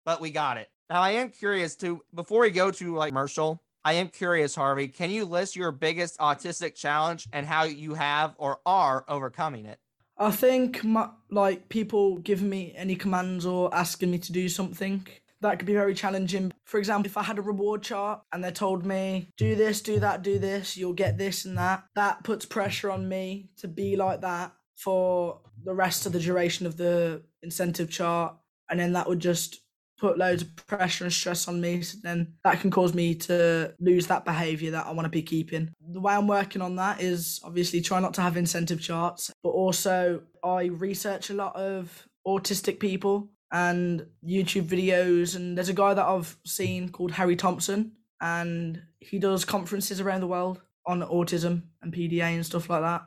[0.06, 0.70] but we got it.
[0.91, 4.89] Now I am curious to before we go to like commercial, I am curious, Harvey,
[4.89, 9.80] can you list your biggest autistic challenge and how you have or are overcoming it?
[10.17, 15.08] I think my, like people giving me any commands or asking me to do something
[15.39, 16.52] that could be very challenging.
[16.65, 20.02] For example, if I had a reward chart and they told me, do this, do
[20.02, 23.95] that, do this, you'll get this and that, that puts pressure on me to be
[23.95, 28.36] like that for the rest of the duration of the incentive chart.
[28.69, 29.62] And then that would just
[29.97, 31.81] put loads of pressure and stress on me.
[31.81, 35.21] So then that can cause me to lose that behavior that I want to be
[35.21, 35.73] keeping.
[35.89, 39.49] The way I'm working on that is obviously try not to have incentive charts, but
[39.49, 45.36] also I research a lot of autistic people and YouTube videos.
[45.36, 50.21] And there's a guy that I've seen called Harry Thompson, and he does conferences around
[50.21, 53.05] the world on autism and PDA and stuff like that.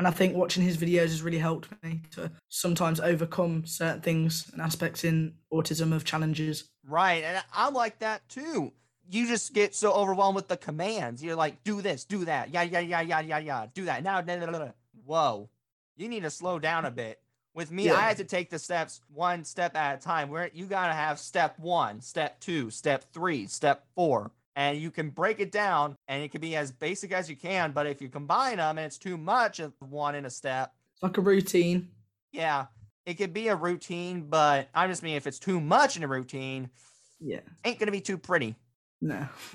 [0.00, 4.48] And I think watching his videos has really helped me to sometimes overcome certain things
[4.50, 6.70] and aspects in autism of challenges.
[6.88, 7.22] Right.
[7.22, 8.72] And I'm like that too.
[9.10, 11.22] You just get so overwhelmed with the commands.
[11.22, 14.02] You're like, do this, do that, yeah, yeah, yeah, yeah, yeah, yeah, do that.
[14.02, 14.70] Now, blah, blah, blah.
[15.04, 15.50] whoa,
[15.98, 17.20] you need to slow down a bit.
[17.52, 17.96] With me, Yeah.
[17.96, 20.30] I had to take the steps one step at a time.
[20.30, 25.08] Where you gotta have step one, step two, step three, step four, and you can
[25.08, 27.72] break it down, and it can be as basic as you can.
[27.72, 31.02] But if you combine them and it's too much of one in a step, It's
[31.02, 31.88] like a routine.
[32.30, 32.66] yeah,
[33.06, 34.26] it could be a routine.
[34.28, 36.68] But I just mean if it's too much in a routine,
[37.20, 37.40] Yeah.
[37.64, 38.54] ain't gonna be too pretty.
[39.00, 39.26] No.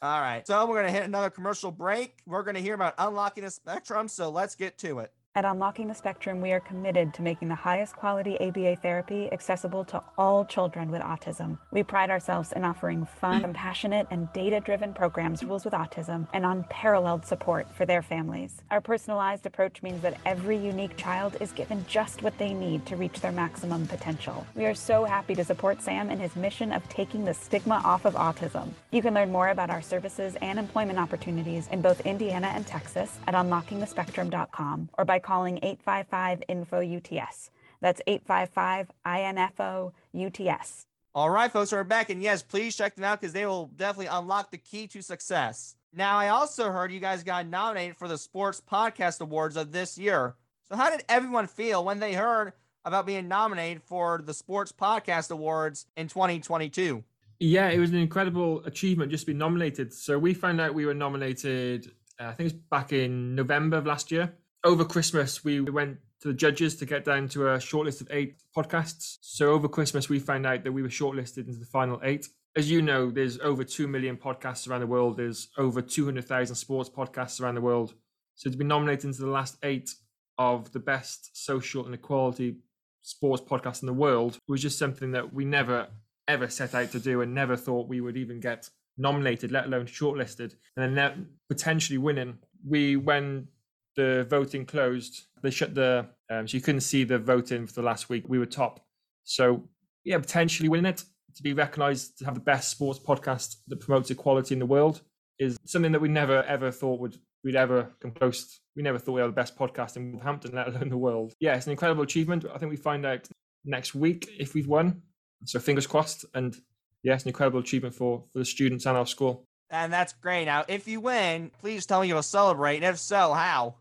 [0.00, 2.18] All right, so we're gonna hit another commercial break.
[2.24, 4.06] We're gonna hear about unlocking the spectrum.
[4.06, 5.12] So let's get to it.
[5.38, 9.84] At Unlocking the Spectrum, we are committed to making the highest quality ABA therapy accessible
[9.84, 11.58] to all children with autism.
[11.70, 16.44] We pride ourselves in offering fun, compassionate, and data driven programs schools with autism and
[16.44, 18.64] unparalleled support for their families.
[18.72, 22.96] Our personalized approach means that every unique child is given just what they need to
[22.96, 24.44] reach their maximum potential.
[24.56, 28.06] We are so happy to support Sam in his mission of taking the stigma off
[28.06, 28.70] of autism.
[28.90, 33.20] You can learn more about our services and employment opportunities in both Indiana and Texas
[33.28, 37.50] at unlockingthespectrum.com or by calling 855 info UTS.
[37.82, 40.86] That's 855 INFO UTS.
[41.14, 44.06] All right, folks, we're back, and yes, please check them out because they will definitely
[44.06, 45.76] unlock the key to success.
[45.92, 49.98] Now, I also heard you guys got nominated for the Sports Podcast Awards of this
[49.98, 50.34] year.
[50.70, 52.54] So, how did everyone feel when they heard
[52.86, 57.04] about being nominated for the Sports Podcast Awards in 2022?
[57.38, 59.92] Yeah, it was an incredible achievement just to be nominated.
[59.92, 63.76] So we found out we were nominated, uh, I think it was back in November
[63.76, 64.32] of last year.
[64.64, 68.42] Over Christmas, we went to the judges to get down to a shortlist of eight
[68.56, 69.18] podcasts.
[69.20, 72.26] So over Christmas, we found out that we were shortlisted into the final eight.
[72.56, 75.16] As you know, there's over 2 million podcasts around the world.
[75.16, 77.94] There's over 200,000 sports podcasts around the world.
[78.34, 79.94] So to be nominated into the last eight
[80.38, 82.56] of the best social and equality
[83.00, 85.88] sports podcasts in the world was just something that we never
[86.26, 88.68] ever set out to do and never thought we would even get
[88.98, 92.38] nominated, let alone shortlisted, and then potentially winning.
[92.66, 93.48] We, when
[93.98, 97.82] the voting closed, they shut the, um, so you couldn't see the voting for the
[97.82, 98.24] last week.
[98.28, 98.80] We were top.
[99.24, 99.68] So,
[100.04, 104.10] yeah, potentially winning it, to be recognized to have the best sports podcast that promotes
[104.10, 105.02] equality in the world
[105.38, 108.60] is something that we never ever thought would we'd ever come close.
[108.74, 111.34] We never thought we were the best podcast in Wolverhampton, let alone the world.
[111.40, 112.44] Yeah, it's an incredible achievement.
[112.52, 113.28] I think we find out
[113.64, 115.02] next week if we've won.
[115.44, 116.24] So fingers crossed.
[116.34, 116.56] And
[117.02, 119.44] yeah, it's an incredible achievement for for the students and our school.
[119.70, 120.46] And that's great.
[120.46, 122.76] Now, if you win, please tell me you'll celebrate.
[122.76, 123.76] And if so, how?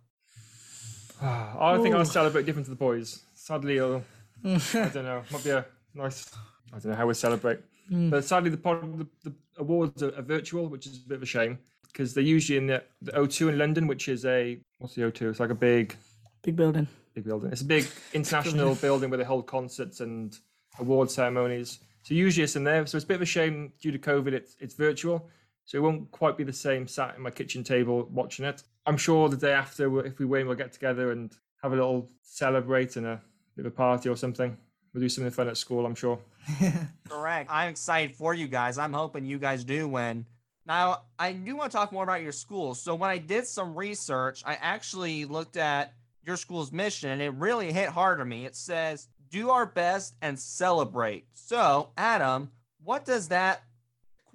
[1.22, 3.24] I think I'll celebrate different to the boys.
[3.34, 4.04] Sadly, I'll,
[4.44, 5.24] I don't know.
[5.32, 6.32] Might be a nice.
[6.74, 7.60] I don't know how we celebrate.
[7.92, 8.10] Mm.
[8.10, 11.24] But sadly, the, pod, the, the awards are, are virtual, which is a bit of
[11.24, 14.96] a shame because they're usually in the, the O2 in London, which is a what's
[14.96, 15.30] the O2?
[15.32, 15.96] It's like a big
[16.44, 16.88] Big building.
[17.14, 17.52] big building.
[17.52, 20.38] It's a big international building where they hold concerts and
[20.80, 21.80] award ceremonies.
[22.04, 22.86] So usually it's in there.
[22.86, 24.34] So it's a bit of a shame due to COVID.
[24.34, 25.28] It's it's virtual,
[25.66, 26.88] so it won't quite be the same.
[26.88, 28.64] Sat in my kitchen table watching it.
[28.88, 31.30] I'm sure the day after, if we win, we'll get together and
[31.62, 33.22] have a little celebrate and a
[33.58, 34.56] bit of a party or something.
[34.94, 35.86] We'll do something fun at school.
[35.86, 36.20] I'm sure.
[37.10, 37.50] Correct.
[37.52, 38.78] I'm excited for you guys.
[38.78, 40.26] I'm hoping you guys do win.
[40.66, 42.76] Now, I do want to talk more about your school.
[42.76, 45.94] So, when I did some research, I actually looked at
[46.26, 48.46] your school's mission and it really hit hard on me.
[48.46, 51.26] It says, do our best and celebrate.
[51.34, 52.52] So, Adam,
[52.84, 53.64] what does that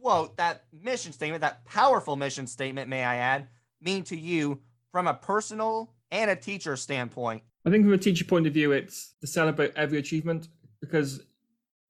[0.03, 3.49] quote, that mission statement, that powerful mission statement, may I add,
[3.83, 4.61] mean to you
[4.91, 7.43] from a personal and a teacher standpoint?
[7.65, 10.49] I think from a teacher point of view, it's to celebrate every achievement
[10.81, 11.23] because,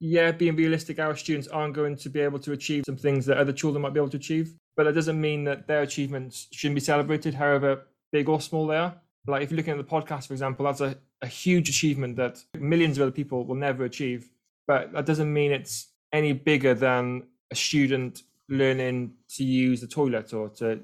[0.01, 3.39] yeah, being realistic, our students aren't going to be able to achieve some things that
[3.39, 4.55] other children might be able to achieve.
[4.77, 8.77] But that doesn't mean that their achievements shouldn't be celebrated, however big or small they
[8.77, 8.95] are.
[9.27, 12.43] Like if you're looking at the podcast, for example, that's a, a huge achievement that
[12.59, 14.31] millions of other people will never achieve.
[14.67, 20.33] But that doesn't mean it's any bigger than a student learning to use the toilet
[20.35, 20.81] or to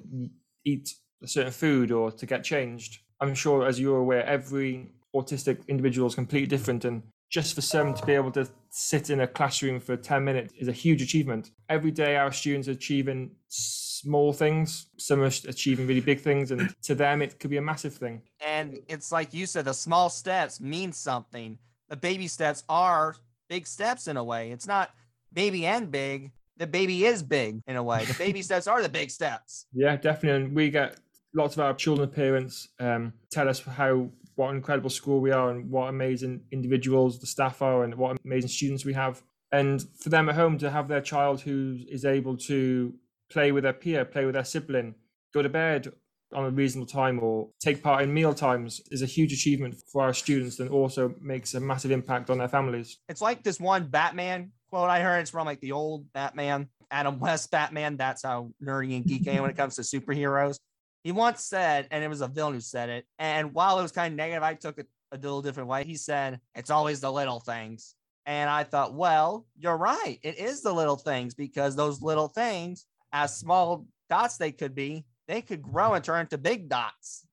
[0.65, 3.01] eat a certain food or to get changed.
[3.21, 7.93] I'm sure, as you're aware, every autistic individual is completely different and just for some
[7.95, 11.51] to be able to sit in a classroom for 10 minutes is a huge achievement.
[11.69, 16.75] Every day, our students are achieving small things, some are achieving really big things, and
[16.83, 18.23] to them, it could be a massive thing.
[18.45, 21.59] And it's like you said, the small steps mean something.
[21.89, 23.17] The baby steps are
[23.49, 24.51] big steps in a way.
[24.51, 24.91] It's not
[25.33, 26.33] baby and big.
[26.59, 28.05] The baby is big in a way.
[28.05, 29.67] The baby steps are the big steps.
[29.73, 30.45] Yeah, definitely.
[30.45, 30.99] And we get
[31.35, 35.51] lots of our children parents um, tell us how what an incredible school we are
[35.51, 39.23] and what amazing individuals the staff are and what amazing students we have.
[39.51, 42.95] And for them at home to have their child who is able to
[43.31, 44.95] play with their peer, play with their sibling,
[45.35, 45.93] go to bed
[46.35, 50.03] on a reasonable time or take part in meal times is a huge achievement for
[50.03, 52.99] our students and also makes a massive impact on their families.
[53.09, 55.21] It's like this one Batman quote I heard.
[55.21, 57.97] It's from like the old Batman, Adam West Batman.
[57.97, 60.59] That's how nerdy and geeky when it comes to superheroes.
[61.05, 63.07] He once said, and it was a villain who said it.
[63.19, 65.85] And while it was kind of negative, I took it a little different way.
[65.85, 67.95] He said, It's always the little things.
[68.29, 70.19] And I thought, well, you're right.
[70.23, 75.07] It is the little things because those little things, as small dots they could be,
[75.29, 77.27] they could grow and turn into big dots.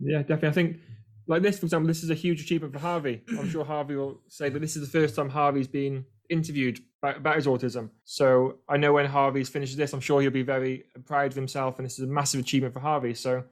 [0.00, 0.48] Yeah, definitely.
[0.48, 0.76] I think,
[1.28, 3.22] like this, for example, this is a huge achievement for Harvey.
[3.38, 7.18] I'm sure Harvey will say that this is the first time Harvey's been interviewed about,
[7.18, 7.90] about his autism.
[8.04, 11.78] So I know when Harvey's finishes this, I'm sure he'll be very proud of himself,
[11.78, 13.14] and this is a massive achievement for Harvey.
[13.14, 13.44] So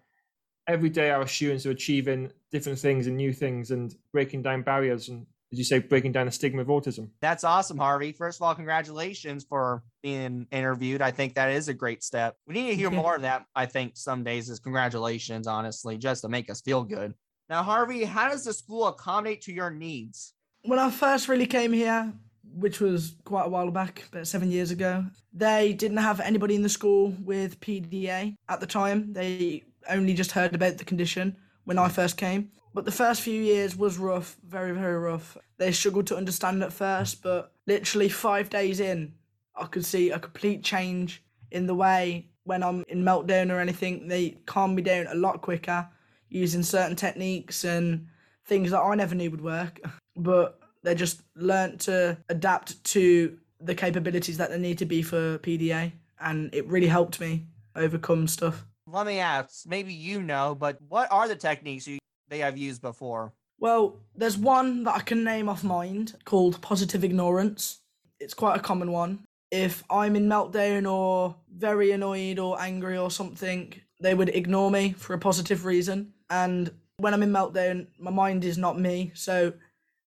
[0.67, 5.09] every day, our students are achieving different things and new things, and breaking down barriers,
[5.09, 7.09] and as you say, breaking down the stigma of autism.
[7.21, 8.13] That's awesome, Harvey.
[8.13, 11.03] First of all, congratulations for being interviewed.
[11.03, 12.37] I think that is a great step.
[12.47, 13.47] We need to hear more of that.
[13.55, 17.15] I think some days is congratulations, honestly, just to make us feel good.
[17.49, 20.35] Now, Harvey, how does the school accommodate to your needs?
[20.63, 22.13] When I first really came here,
[22.55, 25.05] which was quite a while back, about seven years ago.
[25.33, 29.13] They didn't have anybody in the school with PDA at the time.
[29.13, 32.51] They only just heard about the condition when I first came.
[32.73, 35.37] But the first few years was rough, very, very rough.
[35.59, 39.15] They struggled to understand at first, but literally five days in,
[39.57, 44.09] I could see a complete change in the way when I'm in meltdown or anything,
[44.09, 45.89] they calm me down a lot quicker
[46.29, 48.07] using certain techniques and
[48.47, 49.81] things that I never knew would work.
[50.17, 55.39] But they just learnt to adapt to the capabilities that they need to be for
[55.39, 58.65] PDA, and it really helped me overcome stuff.
[58.87, 62.83] Let me ask, maybe you know, but what are the techniques you they have used
[62.83, 63.33] before?
[63.59, 67.81] Well, there's one that I can name off mind called positive ignorance.
[68.19, 69.21] It's quite a common one.
[69.51, 74.93] If I'm in meltdown or very annoyed or angry or something, they would ignore me
[74.93, 76.15] for a positive reason.
[76.31, 79.13] And when I'm in meltdown, my mind is not me.
[79.15, 79.53] So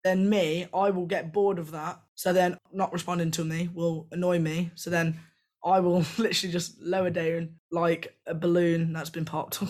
[0.05, 2.01] then me, I will get bored of that.
[2.15, 4.71] So then not responding to me will annoy me.
[4.75, 5.21] So then
[5.65, 9.63] I will literally just lower down like a balloon that's been popped.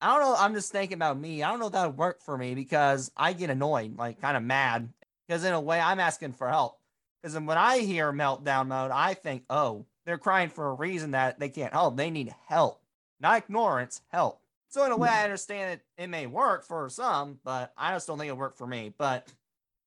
[0.00, 0.36] I don't know.
[0.38, 1.42] I'm just thinking about me.
[1.42, 4.36] I don't know if that would work for me because I get annoyed, like kind
[4.36, 4.88] of mad.
[5.26, 6.78] Because in a way, I'm asking for help.
[7.22, 11.40] Because when I hear meltdown mode, I think, oh, they're crying for a reason that
[11.40, 11.96] they can't help.
[11.96, 12.80] They need help,
[13.20, 14.40] not ignorance, help.
[14.68, 15.24] So in a way, I mm.
[15.24, 16.02] understand it.
[16.02, 18.94] It may work for some, but I just don't think it'll work for me.
[18.96, 19.28] But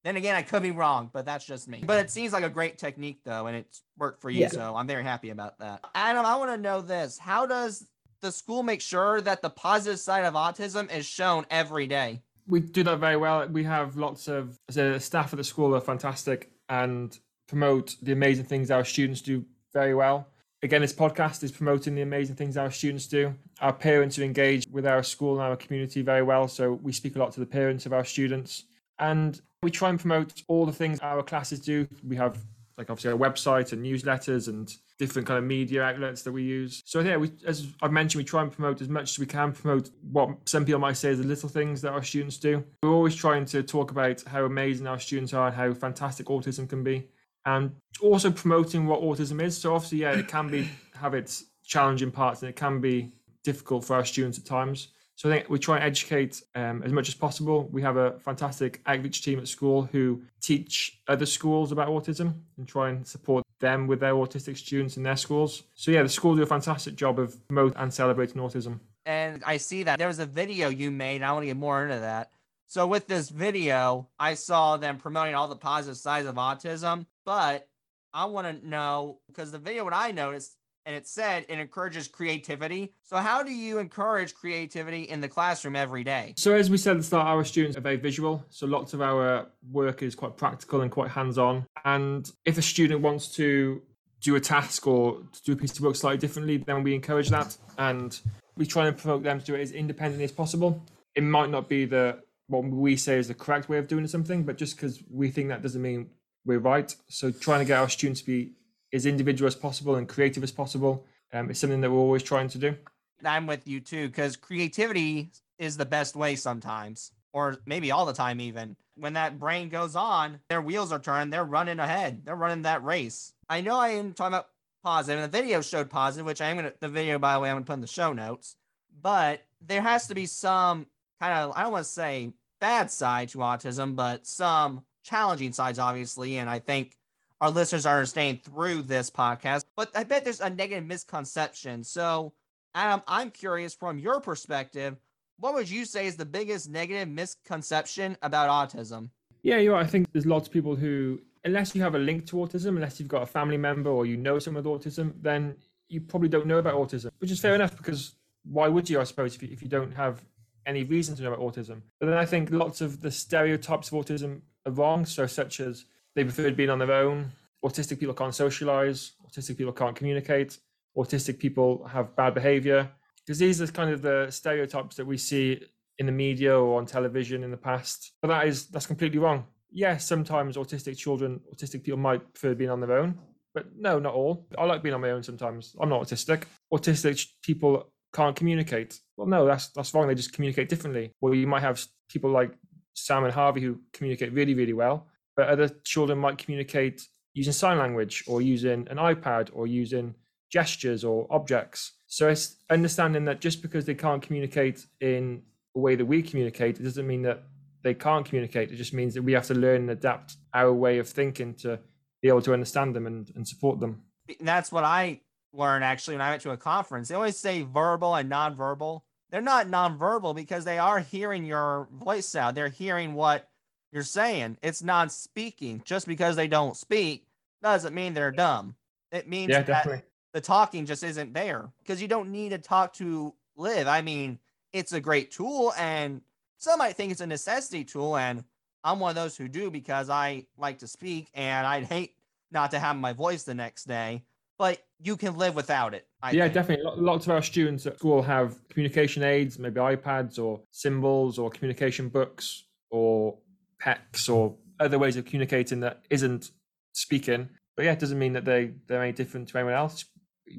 [0.03, 1.83] then again, I could be wrong, but that's just me.
[1.85, 2.09] But it mm-hmm.
[2.09, 4.41] seems like a great technique, though, and it's worked for you.
[4.41, 4.49] Yeah.
[4.49, 5.83] So I'm very happy about that.
[5.93, 7.17] Adam, I want to know this.
[7.17, 7.85] How does
[8.21, 12.21] the school make sure that the positive side of autism is shown every day?
[12.47, 13.47] We do that very well.
[13.47, 18.45] We have lots of the staff at the school are fantastic and promote the amazing
[18.45, 20.27] things our students do very well.
[20.63, 23.33] Again, this podcast is promoting the amazing things our students do.
[23.61, 27.15] Our parents are engaged with our school and our community very well, so we speak
[27.15, 28.65] a lot to the parents of our students.
[28.99, 31.87] And we try and promote all the things our classes do.
[32.07, 32.43] We have
[32.77, 36.81] like obviously our website and newsletters and different kind of media outlets that we use.
[36.85, 39.51] So yeah, we as I've mentioned, we try and promote as much as we can,
[39.51, 42.63] promote what some people might say is the little things that our students do.
[42.81, 46.67] We're always trying to talk about how amazing our students are and how fantastic autism
[46.67, 47.07] can be.
[47.45, 49.57] And also promoting what autism is.
[49.57, 53.11] So obviously, yeah, it can be have its challenging parts and it can be
[53.43, 54.87] difficult for our students at times.
[55.15, 57.69] So I think we try and educate um, as much as possible.
[57.71, 62.67] We have a fantastic outreach team at school who teach other schools about autism and
[62.67, 65.63] try and support them with their autistic students in their schools.
[65.75, 68.79] So yeah, the school do a fantastic job of promoting and celebrating autism.
[69.05, 71.21] And I see that there was a video you made.
[71.21, 72.31] I want to get more into that.
[72.67, 77.67] So with this video, I saw them promoting all the positive sides of autism, but
[78.13, 80.55] I want to know because the video, what I noticed,
[80.85, 82.93] and it said it encourages creativity.
[83.03, 86.33] So how do you encourage creativity in the classroom every day?
[86.37, 88.43] So as we said at the start, our students are very visual.
[88.49, 91.65] So lots of our work is quite practical and quite hands-on.
[91.85, 93.81] And if a student wants to
[94.21, 97.57] do a task or do a piece of work slightly differently, then we encourage that.
[97.77, 98.19] And
[98.55, 100.85] we try and promote them to do it as independently as possible.
[101.15, 104.43] It might not be the what we say is the correct way of doing something,
[104.43, 106.09] but just because we think that doesn't mean
[106.45, 106.93] we're right.
[107.07, 108.51] So trying to get our students to be
[108.93, 112.49] as individual as possible and creative as possible um, is something that we're always trying
[112.49, 112.75] to do.
[113.23, 118.13] I'm with you too, because creativity is the best way sometimes, or maybe all the
[118.13, 118.75] time, even.
[118.95, 122.83] When that brain goes on, their wheels are turning, they're running ahead, they're running that
[122.83, 123.33] race.
[123.49, 124.49] I know I am talking about
[124.83, 127.39] positive, and the video showed positive, which I am going to, the video, by the
[127.39, 128.55] way, I'm to put in the show notes,
[129.01, 130.87] but there has to be some
[131.19, 135.79] kind of, I don't want to say bad side to autism, but some challenging sides,
[135.79, 136.37] obviously.
[136.37, 136.97] And I think
[137.41, 141.83] our listeners are understanding through this podcast, but I bet there's a negative misconception.
[141.83, 142.33] So,
[142.75, 144.95] Adam, I'm curious from your perspective,
[145.39, 149.09] what would you say is the biggest negative misconception about autism?
[149.41, 149.83] Yeah, you're right.
[149.83, 152.99] I think there's lots of people who, unless you have a link to autism, unless
[152.99, 155.55] you've got a family member or you know someone with autism, then
[155.89, 159.03] you probably don't know about autism, which is fair enough because why would you, I
[159.03, 160.23] suppose, if you, if you don't have
[160.67, 161.81] any reason to know about autism?
[161.99, 165.07] But then I think lots of the stereotypes of autism are wrong.
[165.07, 165.85] So, such as
[166.15, 167.31] they prefer being on their own,
[167.63, 170.57] autistic people can't socialize, autistic people can't communicate,
[170.97, 172.89] autistic people have bad behavior.
[173.25, 175.63] Because these are kind of the stereotypes that we see
[175.99, 178.13] in the media or on television in the past.
[178.21, 179.45] But that is that's completely wrong.
[179.71, 183.17] Yes, sometimes autistic children, autistic people might prefer being on their own,
[183.53, 184.47] but no, not all.
[184.57, 185.75] I like being on my own sometimes.
[185.79, 186.43] I'm not autistic.
[186.73, 188.99] Autistic people can't communicate.
[189.15, 190.07] Well, no, that's that's wrong.
[190.07, 191.13] They just communicate differently.
[191.21, 192.51] Well, you might have people like
[192.95, 197.77] Sam and Harvey who communicate really, really well, but other children might communicate using sign
[197.77, 200.15] language or using an iPad or using
[200.51, 201.93] gestures or objects.
[202.07, 205.43] So it's understanding that just because they can't communicate in
[205.75, 207.43] a way that we communicate, it doesn't mean that
[207.83, 208.71] they can't communicate.
[208.71, 211.79] It just means that we have to learn and adapt our way of thinking to
[212.21, 214.03] be able to understand them and, and support them.
[214.39, 215.21] That's what I
[215.53, 217.07] learned actually when I went to a conference.
[217.07, 219.01] They always say verbal and nonverbal.
[219.31, 222.55] They're not nonverbal because they are hearing your voice sound.
[222.55, 223.47] They're hearing what
[223.91, 224.57] you're saying.
[224.61, 225.81] It's non speaking.
[225.85, 227.25] Just because they don't speak
[227.61, 228.75] doesn't mean they're dumb.
[229.11, 230.03] It means Yeah, that definitely.
[230.33, 233.87] the talking just isn't there because you don't need to talk to live.
[233.87, 234.39] I mean,
[234.73, 236.21] it's a great tool, and
[236.57, 238.15] some might think it's a necessity tool.
[238.17, 238.43] And
[238.83, 242.15] I'm one of those who do because I like to speak, and I'd hate
[242.51, 244.23] not to have my voice the next day.
[244.57, 246.07] But you can live without it.
[246.21, 246.53] I yeah, think.
[246.53, 246.85] definitely.
[246.85, 251.49] Lo- Lots of our students at school have communication aids, maybe iPads or symbols or
[251.49, 253.35] communication books or
[253.81, 256.51] PECs or other ways of communicating that isn't
[256.93, 257.49] speaking.
[257.75, 260.05] But yeah, it doesn't mean that they, they're any different to anyone else.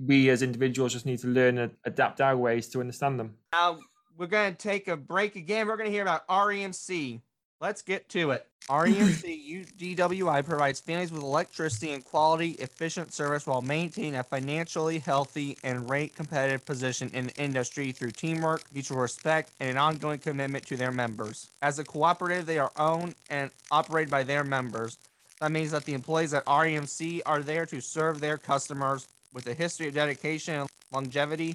[0.01, 3.35] We as individuals just need to learn and adapt our ways to understand them.
[3.53, 3.79] Now
[4.17, 5.67] we're going to take a break again.
[5.67, 7.21] We're going to hear about REMC.
[7.63, 8.45] Let's get to it.
[8.69, 15.57] REMC UDWI provides families with electricity and quality, efficient service while maintaining a financially healthy
[15.63, 20.67] and rate competitive position in the industry through teamwork, mutual respect, and an ongoing commitment
[20.67, 21.51] to their members.
[21.63, 24.99] As a cooperative, they are owned and operated by their members.
[25.41, 29.55] That means that the employees at REMC are there to serve their customers with a
[29.55, 31.55] history of dedication and longevity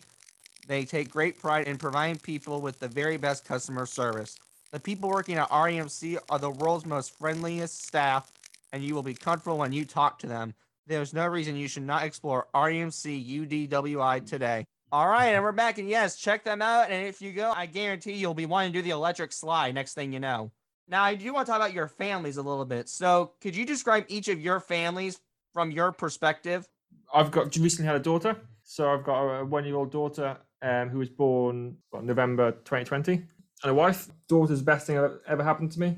[0.68, 4.38] they take great pride in providing people with the very best customer service.
[4.72, 8.32] The people working at REMC are the world's most friendliest staff,
[8.74, 10.54] and you will be comfortable when you talk to them.
[10.88, 14.66] There's no reason you should not explore REMC UDWI today.
[14.92, 16.92] All right, and we're back, and yes, check them out.
[16.92, 19.94] And if you go, I guarantee you'll be wanting to do the electric slide next
[19.94, 20.52] thing you know.
[20.90, 22.90] Now, I do want to talk about your families a little bit.
[22.90, 25.20] So, could you describe each of your families
[25.54, 26.68] from your perspective?
[27.14, 28.36] I've got recently had a daughter.
[28.64, 33.24] So I've got a one year old daughter um, who was born what, November 2020
[33.64, 34.08] and a wife.
[34.28, 35.98] Daughter's the best thing that ever happened to me.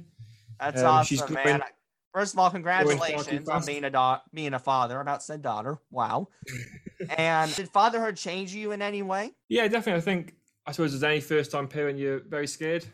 [0.60, 1.64] That's Um, awesome, man.
[2.14, 4.98] First of all, going far too congratulations on being a da- being a father.
[4.98, 5.78] I about said daughter.
[5.92, 6.30] Wow.
[7.18, 9.32] and did fatherhood change you in any way?
[9.48, 10.00] Yeah, definitely.
[10.00, 10.36] I think,
[10.66, 12.86] I suppose, as any first time parent, you're very scared.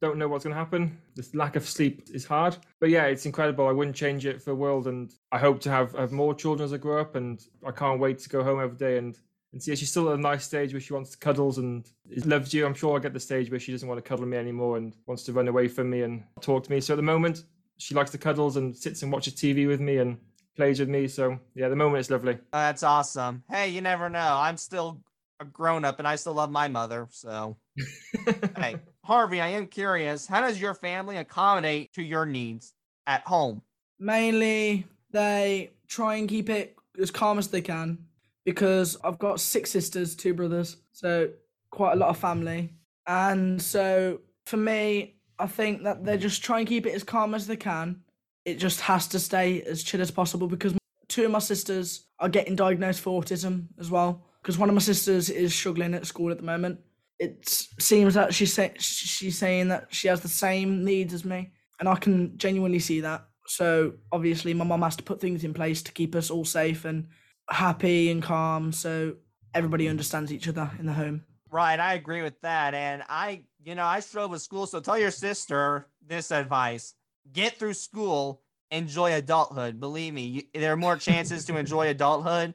[0.00, 0.98] Don't know what's going to happen.
[1.14, 2.56] This lack of sleep is hard.
[2.80, 3.68] But yeah, it's incredible.
[3.68, 4.86] I wouldn't change it for the world.
[4.86, 7.16] And I hope to have, have more children as I grow up.
[7.16, 9.16] And I can't wait to go home every day and,
[9.54, 9.76] and see her.
[9.76, 11.88] She's still at a nice stage where she wants cuddles and
[12.26, 12.66] loves you.
[12.66, 14.94] I'm sure I'll get the stage where she doesn't want to cuddle me anymore and
[15.06, 16.80] wants to run away from me and talk to me.
[16.80, 17.44] So at the moment,
[17.78, 20.18] she likes the cuddles and sits and watches TV with me and
[20.56, 21.06] plays with me.
[21.06, 22.36] So yeah, the moment, is lovely.
[22.52, 23.44] That's awesome.
[23.48, 24.36] Hey, you never know.
[24.38, 25.00] I'm still
[25.38, 27.06] a grown up and I still love my mother.
[27.10, 27.56] So,
[28.56, 30.26] hey, Harvey, I am curious.
[30.26, 32.72] How does your family accommodate to your needs
[33.06, 33.62] at home?
[34.00, 37.98] Mainly, they try and keep it as calm as they can
[38.44, 41.30] because I've got six sisters, two brothers, so
[41.70, 42.70] quite a lot of family.
[43.06, 47.34] And so for me, I think that they just try and keep it as calm
[47.34, 48.02] as they can.
[48.44, 50.74] It just has to stay as chill as possible because
[51.08, 54.24] two of my sisters are getting diagnosed for autism as well.
[54.42, 56.80] Because one of my sisters is struggling at school at the moment.
[57.18, 61.52] it seems that she's say, she's saying that she has the same needs as me,
[61.80, 63.24] and I can genuinely see that.
[63.46, 66.84] So obviously, my mom has to put things in place to keep us all safe
[66.84, 67.08] and
[67.50, 69.16] happy and calm, so
[69.54, 71.24] everybody understands each other in the home.
[71.50, 72.74] Right, I agree with that.
[72.74, 74.66] And I, you know, I struggle with school.
[74.66, 76.94] So tell your sister this advice
[77.32, 79.80] get through school, enjoy adulthood.
[79.80, 82.54] Believe me, you, there are more chances to enjoy adulthood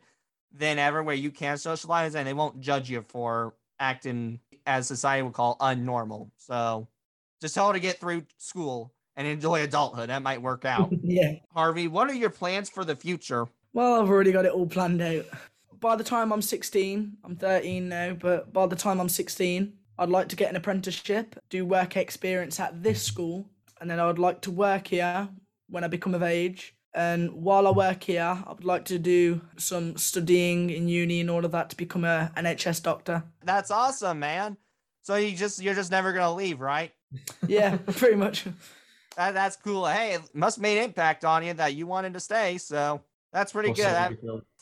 [0.51, 5.23] than ever where you can socialize and they won't judge you for acting as society
[5.23, 6.29] would call unnormal.
[6.37, 6.87] So
[7.41, 10.09] just tell her to get through school and enjoy adulthood.
[10.09, 10.91] That might work out.
[11.03, 11.35] yeah.
[11.53, 13.47] Harvey, what are your plans for the future?
[13.73, 15.25] Well, I've already got it all planned out.
[15.79, 20.09] By the time I'm 16, I'm 13 now, but by the time I'm 16, I'd
[20.09, 23.45] like to get an apprenticeship, do work experience at this school,
[23.79, 25.29] and then I would like to work here
[25.69, 26.75] when I become of age.
[26.95, 31.29] And while I work here, I would like to do some studying in uni in
[31.29, 33.23] order that to become a NHS doctor.
[33.43, 34.57] That's awesome, man.
[35.03, 36.91] So you just you're just never gonna leave, right?
[37.47, 38.45] Yeah, pretty much.
[39.15, 39.85] That, that's cool.
[39.85, 42.57] Hey, it must made impact on you that you wanted to stay.
[42.57, 43.01] So
[43.31, 43.85] that's pretty good.
[43.85, 44.13] That,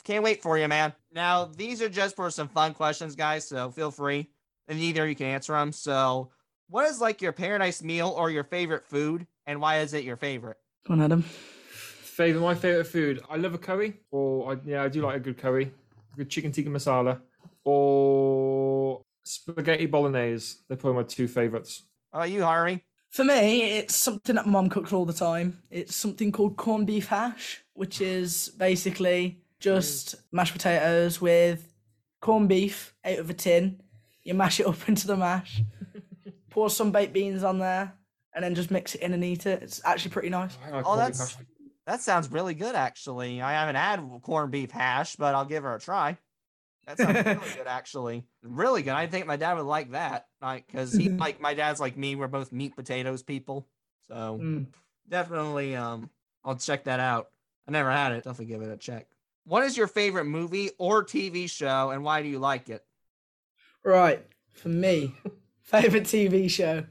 [0.07, 0.93] can't wait for you, man.
[1.11, 3.45] Now, these are just for some fun questions, guys.
[3.47, 4.29] So feel free,
[4.67, 5.73] and either you can answer them.
[5.73, 6.31] So,
[6.69, 10.15] what is like your paradise meal or your favorite food, and why is it your
[10.15, 10.57] favorite?
[10.85, 11.21] Come on, Adam.
[11.23, 13.21] Favorite, my favorite food.
[13.29, 15.71] I love a curry, or I, yeah, I do like a good curry,
[16.15, 17.19] good chicken tikka masala,
[17.65, 20.55] or spaghetti bolognese.
[20.67, 21.83] They're probably my two favorites.
[22.13, 22.85] Oh, you, Harry?
[23.09, 25.61] For me, it's something that my mom cooks all the time.
[25.69, 31.71] It's something called corned beef hash, which is basically just mashed potatoes with
[32.21, 33.79] corned beef out of a tin.
[34.23, 35.61] You mash it up into the mash,
[36.49, 37.93] pour some baked beans on there,
[38.33, 39.61] and then just mix it in and eat it.
[39.61, 40.57] It's actually pretty nice.
[40.65, 41.37] I like Oh, that's,
[41.85, 43.41] that sounds really good, actually.
[43.43, 46.17] I haven't had corned beef hash, but I'll give her a try.
[46.87, 48.25] That sounds really good, actually.
[48.41, 48.93] Really good.
[48.93, 52.15] I think my dad would like that, like because he like my dad's like me.
[52.15, 53.67] We're both meat potatoes people,
[54.07, 54.65] so Mm.
[55.07, 56.09] definitely um
[56.43, 57.27] I'll check that out.
[57.67, 58.23] I never had it.
[58.23, 59.07] Definitely give it a check.
[59.45, 62.83] What is your favorite movie or TV show, and why do you like it?
[63.83, 65.13] Right, for me,
[65.61, 66.83] favorite TV show,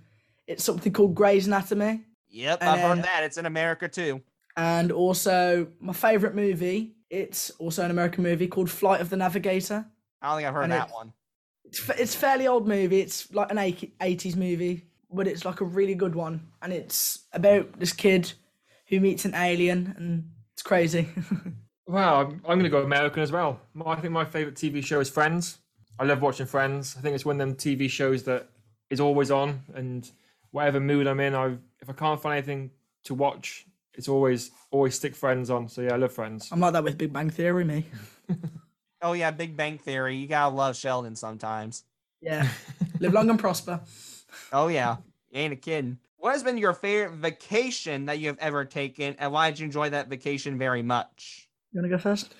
[0.46, 3.24] it's something called Grey's Anatomy, Yep, I've Uh, heard that.
[3.24, 4.20] It's in America too.
[4.56, 6.94] and also my favorite movie.
[7.10, 9.86] It's also an American movie called Flight of the Navigator.
[10.20, 11.12] I don't think I've heard and that it- one.
[11.64, 13.00] It's it's a fairly old movie.
[13.00, 13.58] It's like an
[14.00, 18.32] eighties movie, but it's like a really good one, and it's about this kid
[18.88, 20.30] who meets an alien, and
[20.66, 21.08] crazy.
[21.88, 23.60] Wow, I'm, I'm going to go American as well.
[23.72, 25.58] My, I think my favorite TV show is Friends.
[26.00, 26.96] I love watching Friends.
[26.98, 28.48] I think it's one of them TV shows that
[28.90, 30.10] is always on, and
[30.50, 32.72] whatever mood I'm in, I if I can't find anything
[33.04, 35.68] to watch, it's always always stick Friends on.
[35.68, 36.48] So yeah, I love Friends.
[36.50, 37.86] I'm like that with Big Bang Theory, me.
[39.00, 40.16] Oh yeah, Big Bang Theory.
[40.16, 41.84] You gotta love Sheldon sometimes.
[42.20, 42.48] Yeah,
[42.98, 43.78] live long and prosper.
[44.52, 44.96] Oh yeah,
[45.30, 45.98] you ain't a kidding.
[46.18, 49.66] What has been your favorite vacation that you have ever taken, and why did you
[49.66, 51.48] enjoy that vacation very much?
[51.72, 52.34] You wanna go first?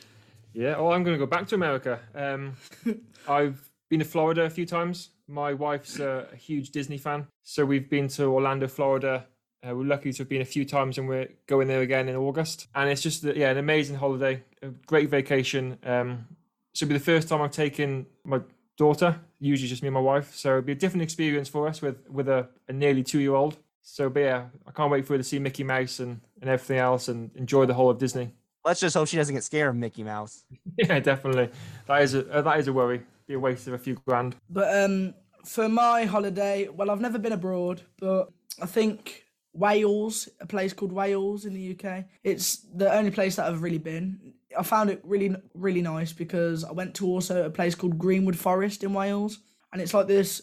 [0.57, 2.01] Yeah, well, I'm going to go back to America.
[2.15, 2.55] Um,
[3.29, 5.11] I've been to Florida a few times.
[5.29, 9.27] My wife's a, a huge Disney fan, so we've been to Orlando, Florida.
[9.63, 12.17] Uh, we're lucky to have been a few times, and we're going there again in
[12.17, 12.69] August.
[12.75, 15.77] And it's just yeah, an amazing holiday, a great vacation.
[15.85, 16.27] Um,
[16.73, 18.41] so it'll be the first time I've taken my
[18.79, 19.21] daughter.
[19.39, 22.09] Usually just me and my wife, so it'll be a different experience for us with
[22.09, 23.59] with a, a nearly two year old.
[23.89, 26.79] So, but yeah, I can't wait for her to see Mickey Mouse and, and everything
[26.79, 28.33] else, and enjoy the whole of Disney.
[28.65, 30.45] Let's just hope she doesn't get scared of Mickey Mouse.
[30.77, 31.51] Yeah, definitely.
[31.87, 33.01] That is a uh, that is a worry.
[33.27, 34.37] Be a waste of a few grand.
[34.51, 35.15] But um,
[35.45, 38.31] for my holiday, well, I've never been abroad, but
[38.61, 39.25] I think
[39.55, 43.79] Wales, a place called Wales in the UK, it's the only place that I've really
[43.79, 44.35] been.
[44.59, 48.37] I found it really, really nice because I went to also a place called Greenwood
[48.37, 49.39] Forest in Wales,
[49.73, 50.43] and it's like this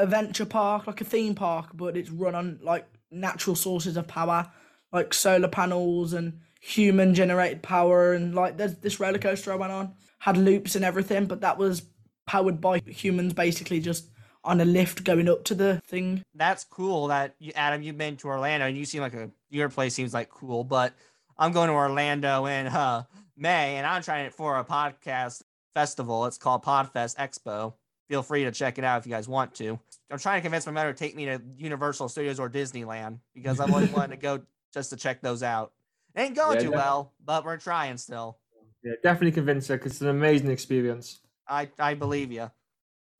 [0.00, 4.50] adventure park, like a theme park, but it's run on like natural sources of power,
[4.92, 9.72] like solar panels and human generated power, and like there's this roller coaster I went
[9.72, 11.82] on had loops and everything, but that was
[12.26, 14.08] powered by humans basically just
[14.44, 16.22] on a lift going up to the thing.
[16.34, 17.08] That's cool.
[17.08, 20.14] That you, Adam, you've been to Orlando, and you seem like a your place seems
[20.14, 20.62] like cool.
[20.62, 20.94] But
[21.36, 23.04] I'm going to Orlando in uh,
[23.36, 25.42] May, and I'm trying it for a podcast
[25.74, 26.26] festival.
[26.26, 27.74] It's called Podfest Expo.
[28.10, 29.78] Feel free to check it out if you guys want to.
[30.10, 33.60] I'm trying to convince my mother to take me to Universal Studios or Disneyland because
[33.60, 34.42] I've always wanted to go
[34.74, 35.70] just to check those out.
[36.16, 38.36] It ain't going Yeah, too well, but we're trying still.
[38.82, 41.20] Yeah, definitely convince her because it's an amazing experience.
[41.46, 42.50] I I believe you.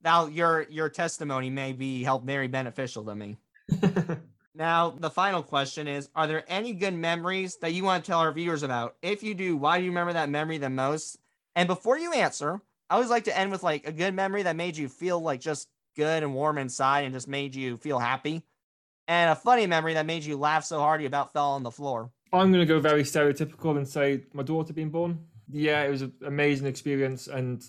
[0.03, 3.37] Now your your testimony may be help very beneficial to me.
[4.55, 8.19] Now the final question is: Are there any good memories that you want to tell
[8.19, 8.97] our viewers about?
[9.01, 11.19] If you do, why do you remember that memory the most?
[11.55, 12.61] And before you answer,
[12.91, 15.41] I always like to end with like a good memory that made you feel like
[15.41, 18.43] just good and warm inside and just made you feel happy?
[19.07, 21.71] And a funny memory that made you laugh so hard you about fell on the
[21.71, 22.11] floor.
[22.33, 25.19] I'm going to go very stereotypical and say my daughter being born.
[25.51, 27.65] Yeah, it was an amazing experience, and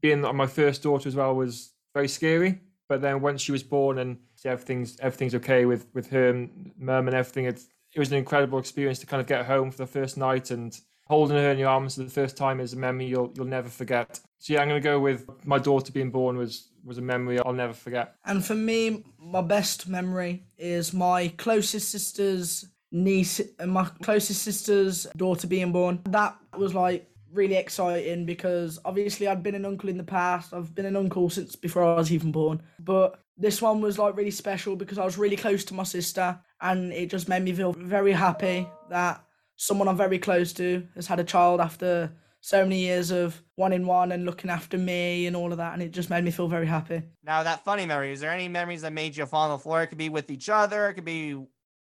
[0.00, 2.60] being my first daughter as well was very scary.
[2.88, 7.08] But then once she was born and everything's everything's okay with with her and mum
[7.08, 7.60] and everything, it
[7.94, 10.80] it was an incredible experience to kind of get home for the first night and
[11.06, 13.68] holding her in your arms for the first time is a memory you'll you'll never
[13.68, 14.20] forget.
[14.38, 17.40] So yeah, I'm going to go with my daughter being born was was a memory
[17.40, 18.14] I'll never forget.
[18.24, 25.06] And for me, my best memory is my closest sister's niece and my closest sister's
[25.16, 26.00] daughter being born.
[26.04, 30.54] That was like really exciting because obviously I'd been an uncle in the past.
[30.54, 32.62] I've been an uncle since before I was even born.
[32.78, 36.38] But this one was like really special because I was really close to my sister
[36.60, 39.22] and it just made me feel very happy that
[39.56, 42.12] someone I'm very close to has had a child after
[42.46, 45.72] so many years of one in one and looking after me and all of that
[45.72, 47.02] and it just made me feel very happy.
[47.24, 49.82] Now that funny memory, is there any memories that made you fall on the floor?
[49.82, 51.36] It could be with each other, it could be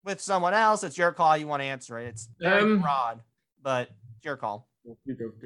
[0.05, 0.85] with someone else.
[0.85, 1.35] It's your call.
[1.35, 2.07] You want to answer it.
[2.07, 3.19] It's very Um, broad,
[3.61, 4.69] but it's your call.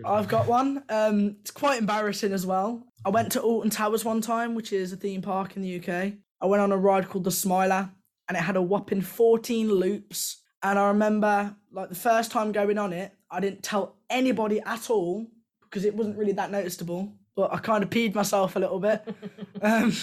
[0.06, 0.84] I've got one.
[0.90, 2.86] Um, it's quite embarrassing as well.
[3.04, 6.14] I went to Alton Towers one time, which is a theme park in the UK.
[6.42, 7.90] I went on a ride called the Smiler,
[8.28, 10.44] and it had a whopping 14 loops.
[10.62, 14.90] And I remember, like the first time going on it, I didn't tell anybody at
[14.90, 15.28] all
[15.64, 17.14] because it wasn't really that noticeable.
[17.36, 19.04] But I kind of peed myself a little bit.
[19.62, 19.94] um,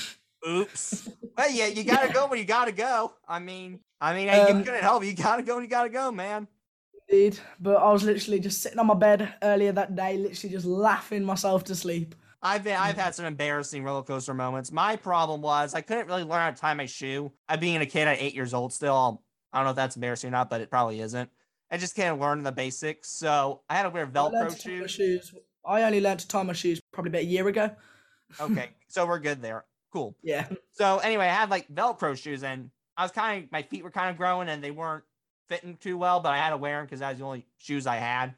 [0.48, 1.08] Oops.
[1.36, 3.12] well, yeah, you gotta go when you gotta go.
[3.26, 5.10] I mean, I mean, I Um, couldn't help you.
[5.10, 6.46] You gotta go when you gotta go, man.
[7.08, 7.38] indeed.
[7.60, 11.24] But I was literally just sitting on my bed earlier that day, literally just laughing
[11.24, 12.14] myself to sleep.
[12.42, 14.70] I've been, I've had some embarrassing roller coaster moments.
[14.70, 17.32] My problem was I couldn't really learn how to tie my shoe.
[17.48, 19.22] I being a kid at eight years old still.
[19.50, 21.30] I don't know if that's embarrassing or not, but it probably isn't.
[21.74, 24.92] I just can't learn the basics, so I had to wear Velcro shoes.
[24.92, 25.34] shoes.
[25.66, 27.68] I only learned to tie my shoes probably about a year ago.
[28.40, 29.64] Okay, so we're good there.
[29.92, 30.14] Cool.
[30.22, 30.46] Yeah.
[30.70, 33.90] So anyway, I had like Velcro shoes, and I was kind of my feet were
[33.90, 35.02] kind of growing, and they weren't
[35.48, 37.88] fitting too well, but I had to wear them because that was the only shoes
[37.88, 38.36] I had.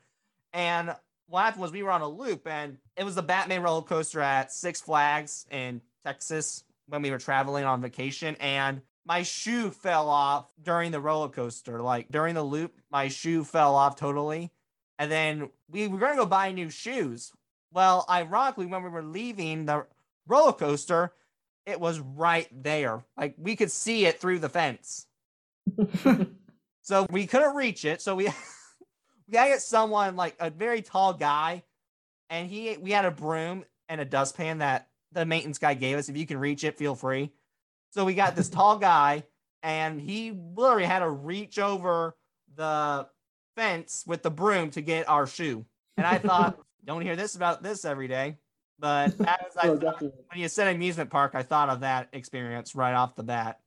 [0.55, 0.95] And
[1.27, 4.23] what happened was we were on a loop, and it was the Batman roller coaster
[4.23, 10.09] at Six Flags in Texas when we were traveling on vacation, and my shoe fell
[10.09, 11.81] off during the roller coaster.
[11.81, 14.51] Like during the loop, my shoe fell off totally,
[14.99, 17.33] and then we were gonna go buy new shoes.
[17.73, 19.87] Well, ironically, when we were leaving the
[20.27, 21.13] roller coaster,
[21.65, 23.05] it was right there.
[23.17, 25.07] Like we could see it through the fence.
[26.83, 28.03] so we couldn't reach it.
[28.03, 28.25] So we
[29.27, 31.63] we gotta get someone like a very tall guy,
[32.29, 36.09] and he we had a broom and a dustpan that the maintenance guy gave us.
[36.09, 37.31] If you can reach it, feel free.
[37.91, 39.25] So we got this tall guy,
[39.63, 42.17] and he literally had to reach over
[42.55, 43.07] the
[43.57, 45.65] fence with the broom to get our shoe.
[45.97, 48.37] And I thought, don't hear this about this every day.
[48.79, 52.09] But that was I oh, thought, when you said amusement park, I thought of that
[52.13, 53.61] experience right off the bat.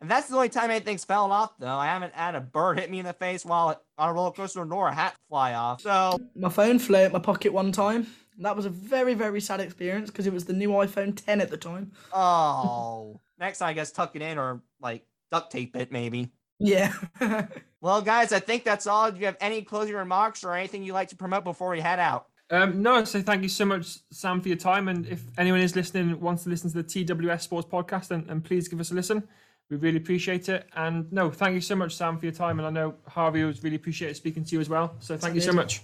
[0.00, 1.66] And that's the only time anything's fallen off, though.
[1.76, 4.64] I haven't had a bird hit me in the face while on a roller coaster
[4.64, 5.82] nor a hat fly off.
[5.82, 8.06] So, my phone flew out my pocket one time.
[8.38, 11.50] That was a very, very sad experience because it was the new iPhone 10 at
[11.50, 11.92] the time.
[12.14, 16.30] oh, next time I guess tuck it in or like duct tape it, maybe.
[16.58, 16.92] Yeah.
[17.82, 19.10] Well, guys, I think that's all.
[19.10, 21.98] Do you have any closing remarks or anything you'd like to promote before we head
[21.98, 22.26] out?
[22.50, 24.88] Um, no, so thank you so much, Sam, for your time.
[24.88, 28.44] And if anyone is listening, wants to listen to the TWS Sports podcast, then, and
[28.44, 29.26] please give us a listen.
[29.70, 30.68] We really appreciate it.
[30.74, 32.58] And no, thank you so much, Sam, for your time.
[32.58, 34.94] And I know Harvey was really appreciated speaking to you as well.
[34.98, 35.82] So thank you so much.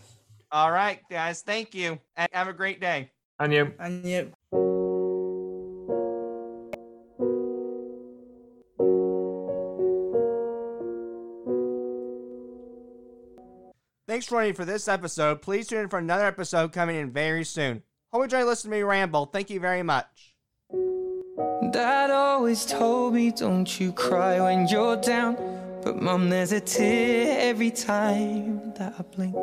[0.53, 1.99] All right, guys, thank you.
[2.17, 3.11] And have a great day.
[3.39, 3.73] And you.
[3.79, 4.33] and you.
[14.17, 15.43] Thanks for joining for this episode.
[15.43, 17.83] Please tune in for another episode coming in very soon.
[18.11, 19.27] Hope you enjoy listening to me ramble.
[19.27, 20.35] Thank you very much.
[21.71, 25.37] Dad always told me, don't you cry when you're down.
[25.85, 29.35] But mom, there's a tear every time that I blink.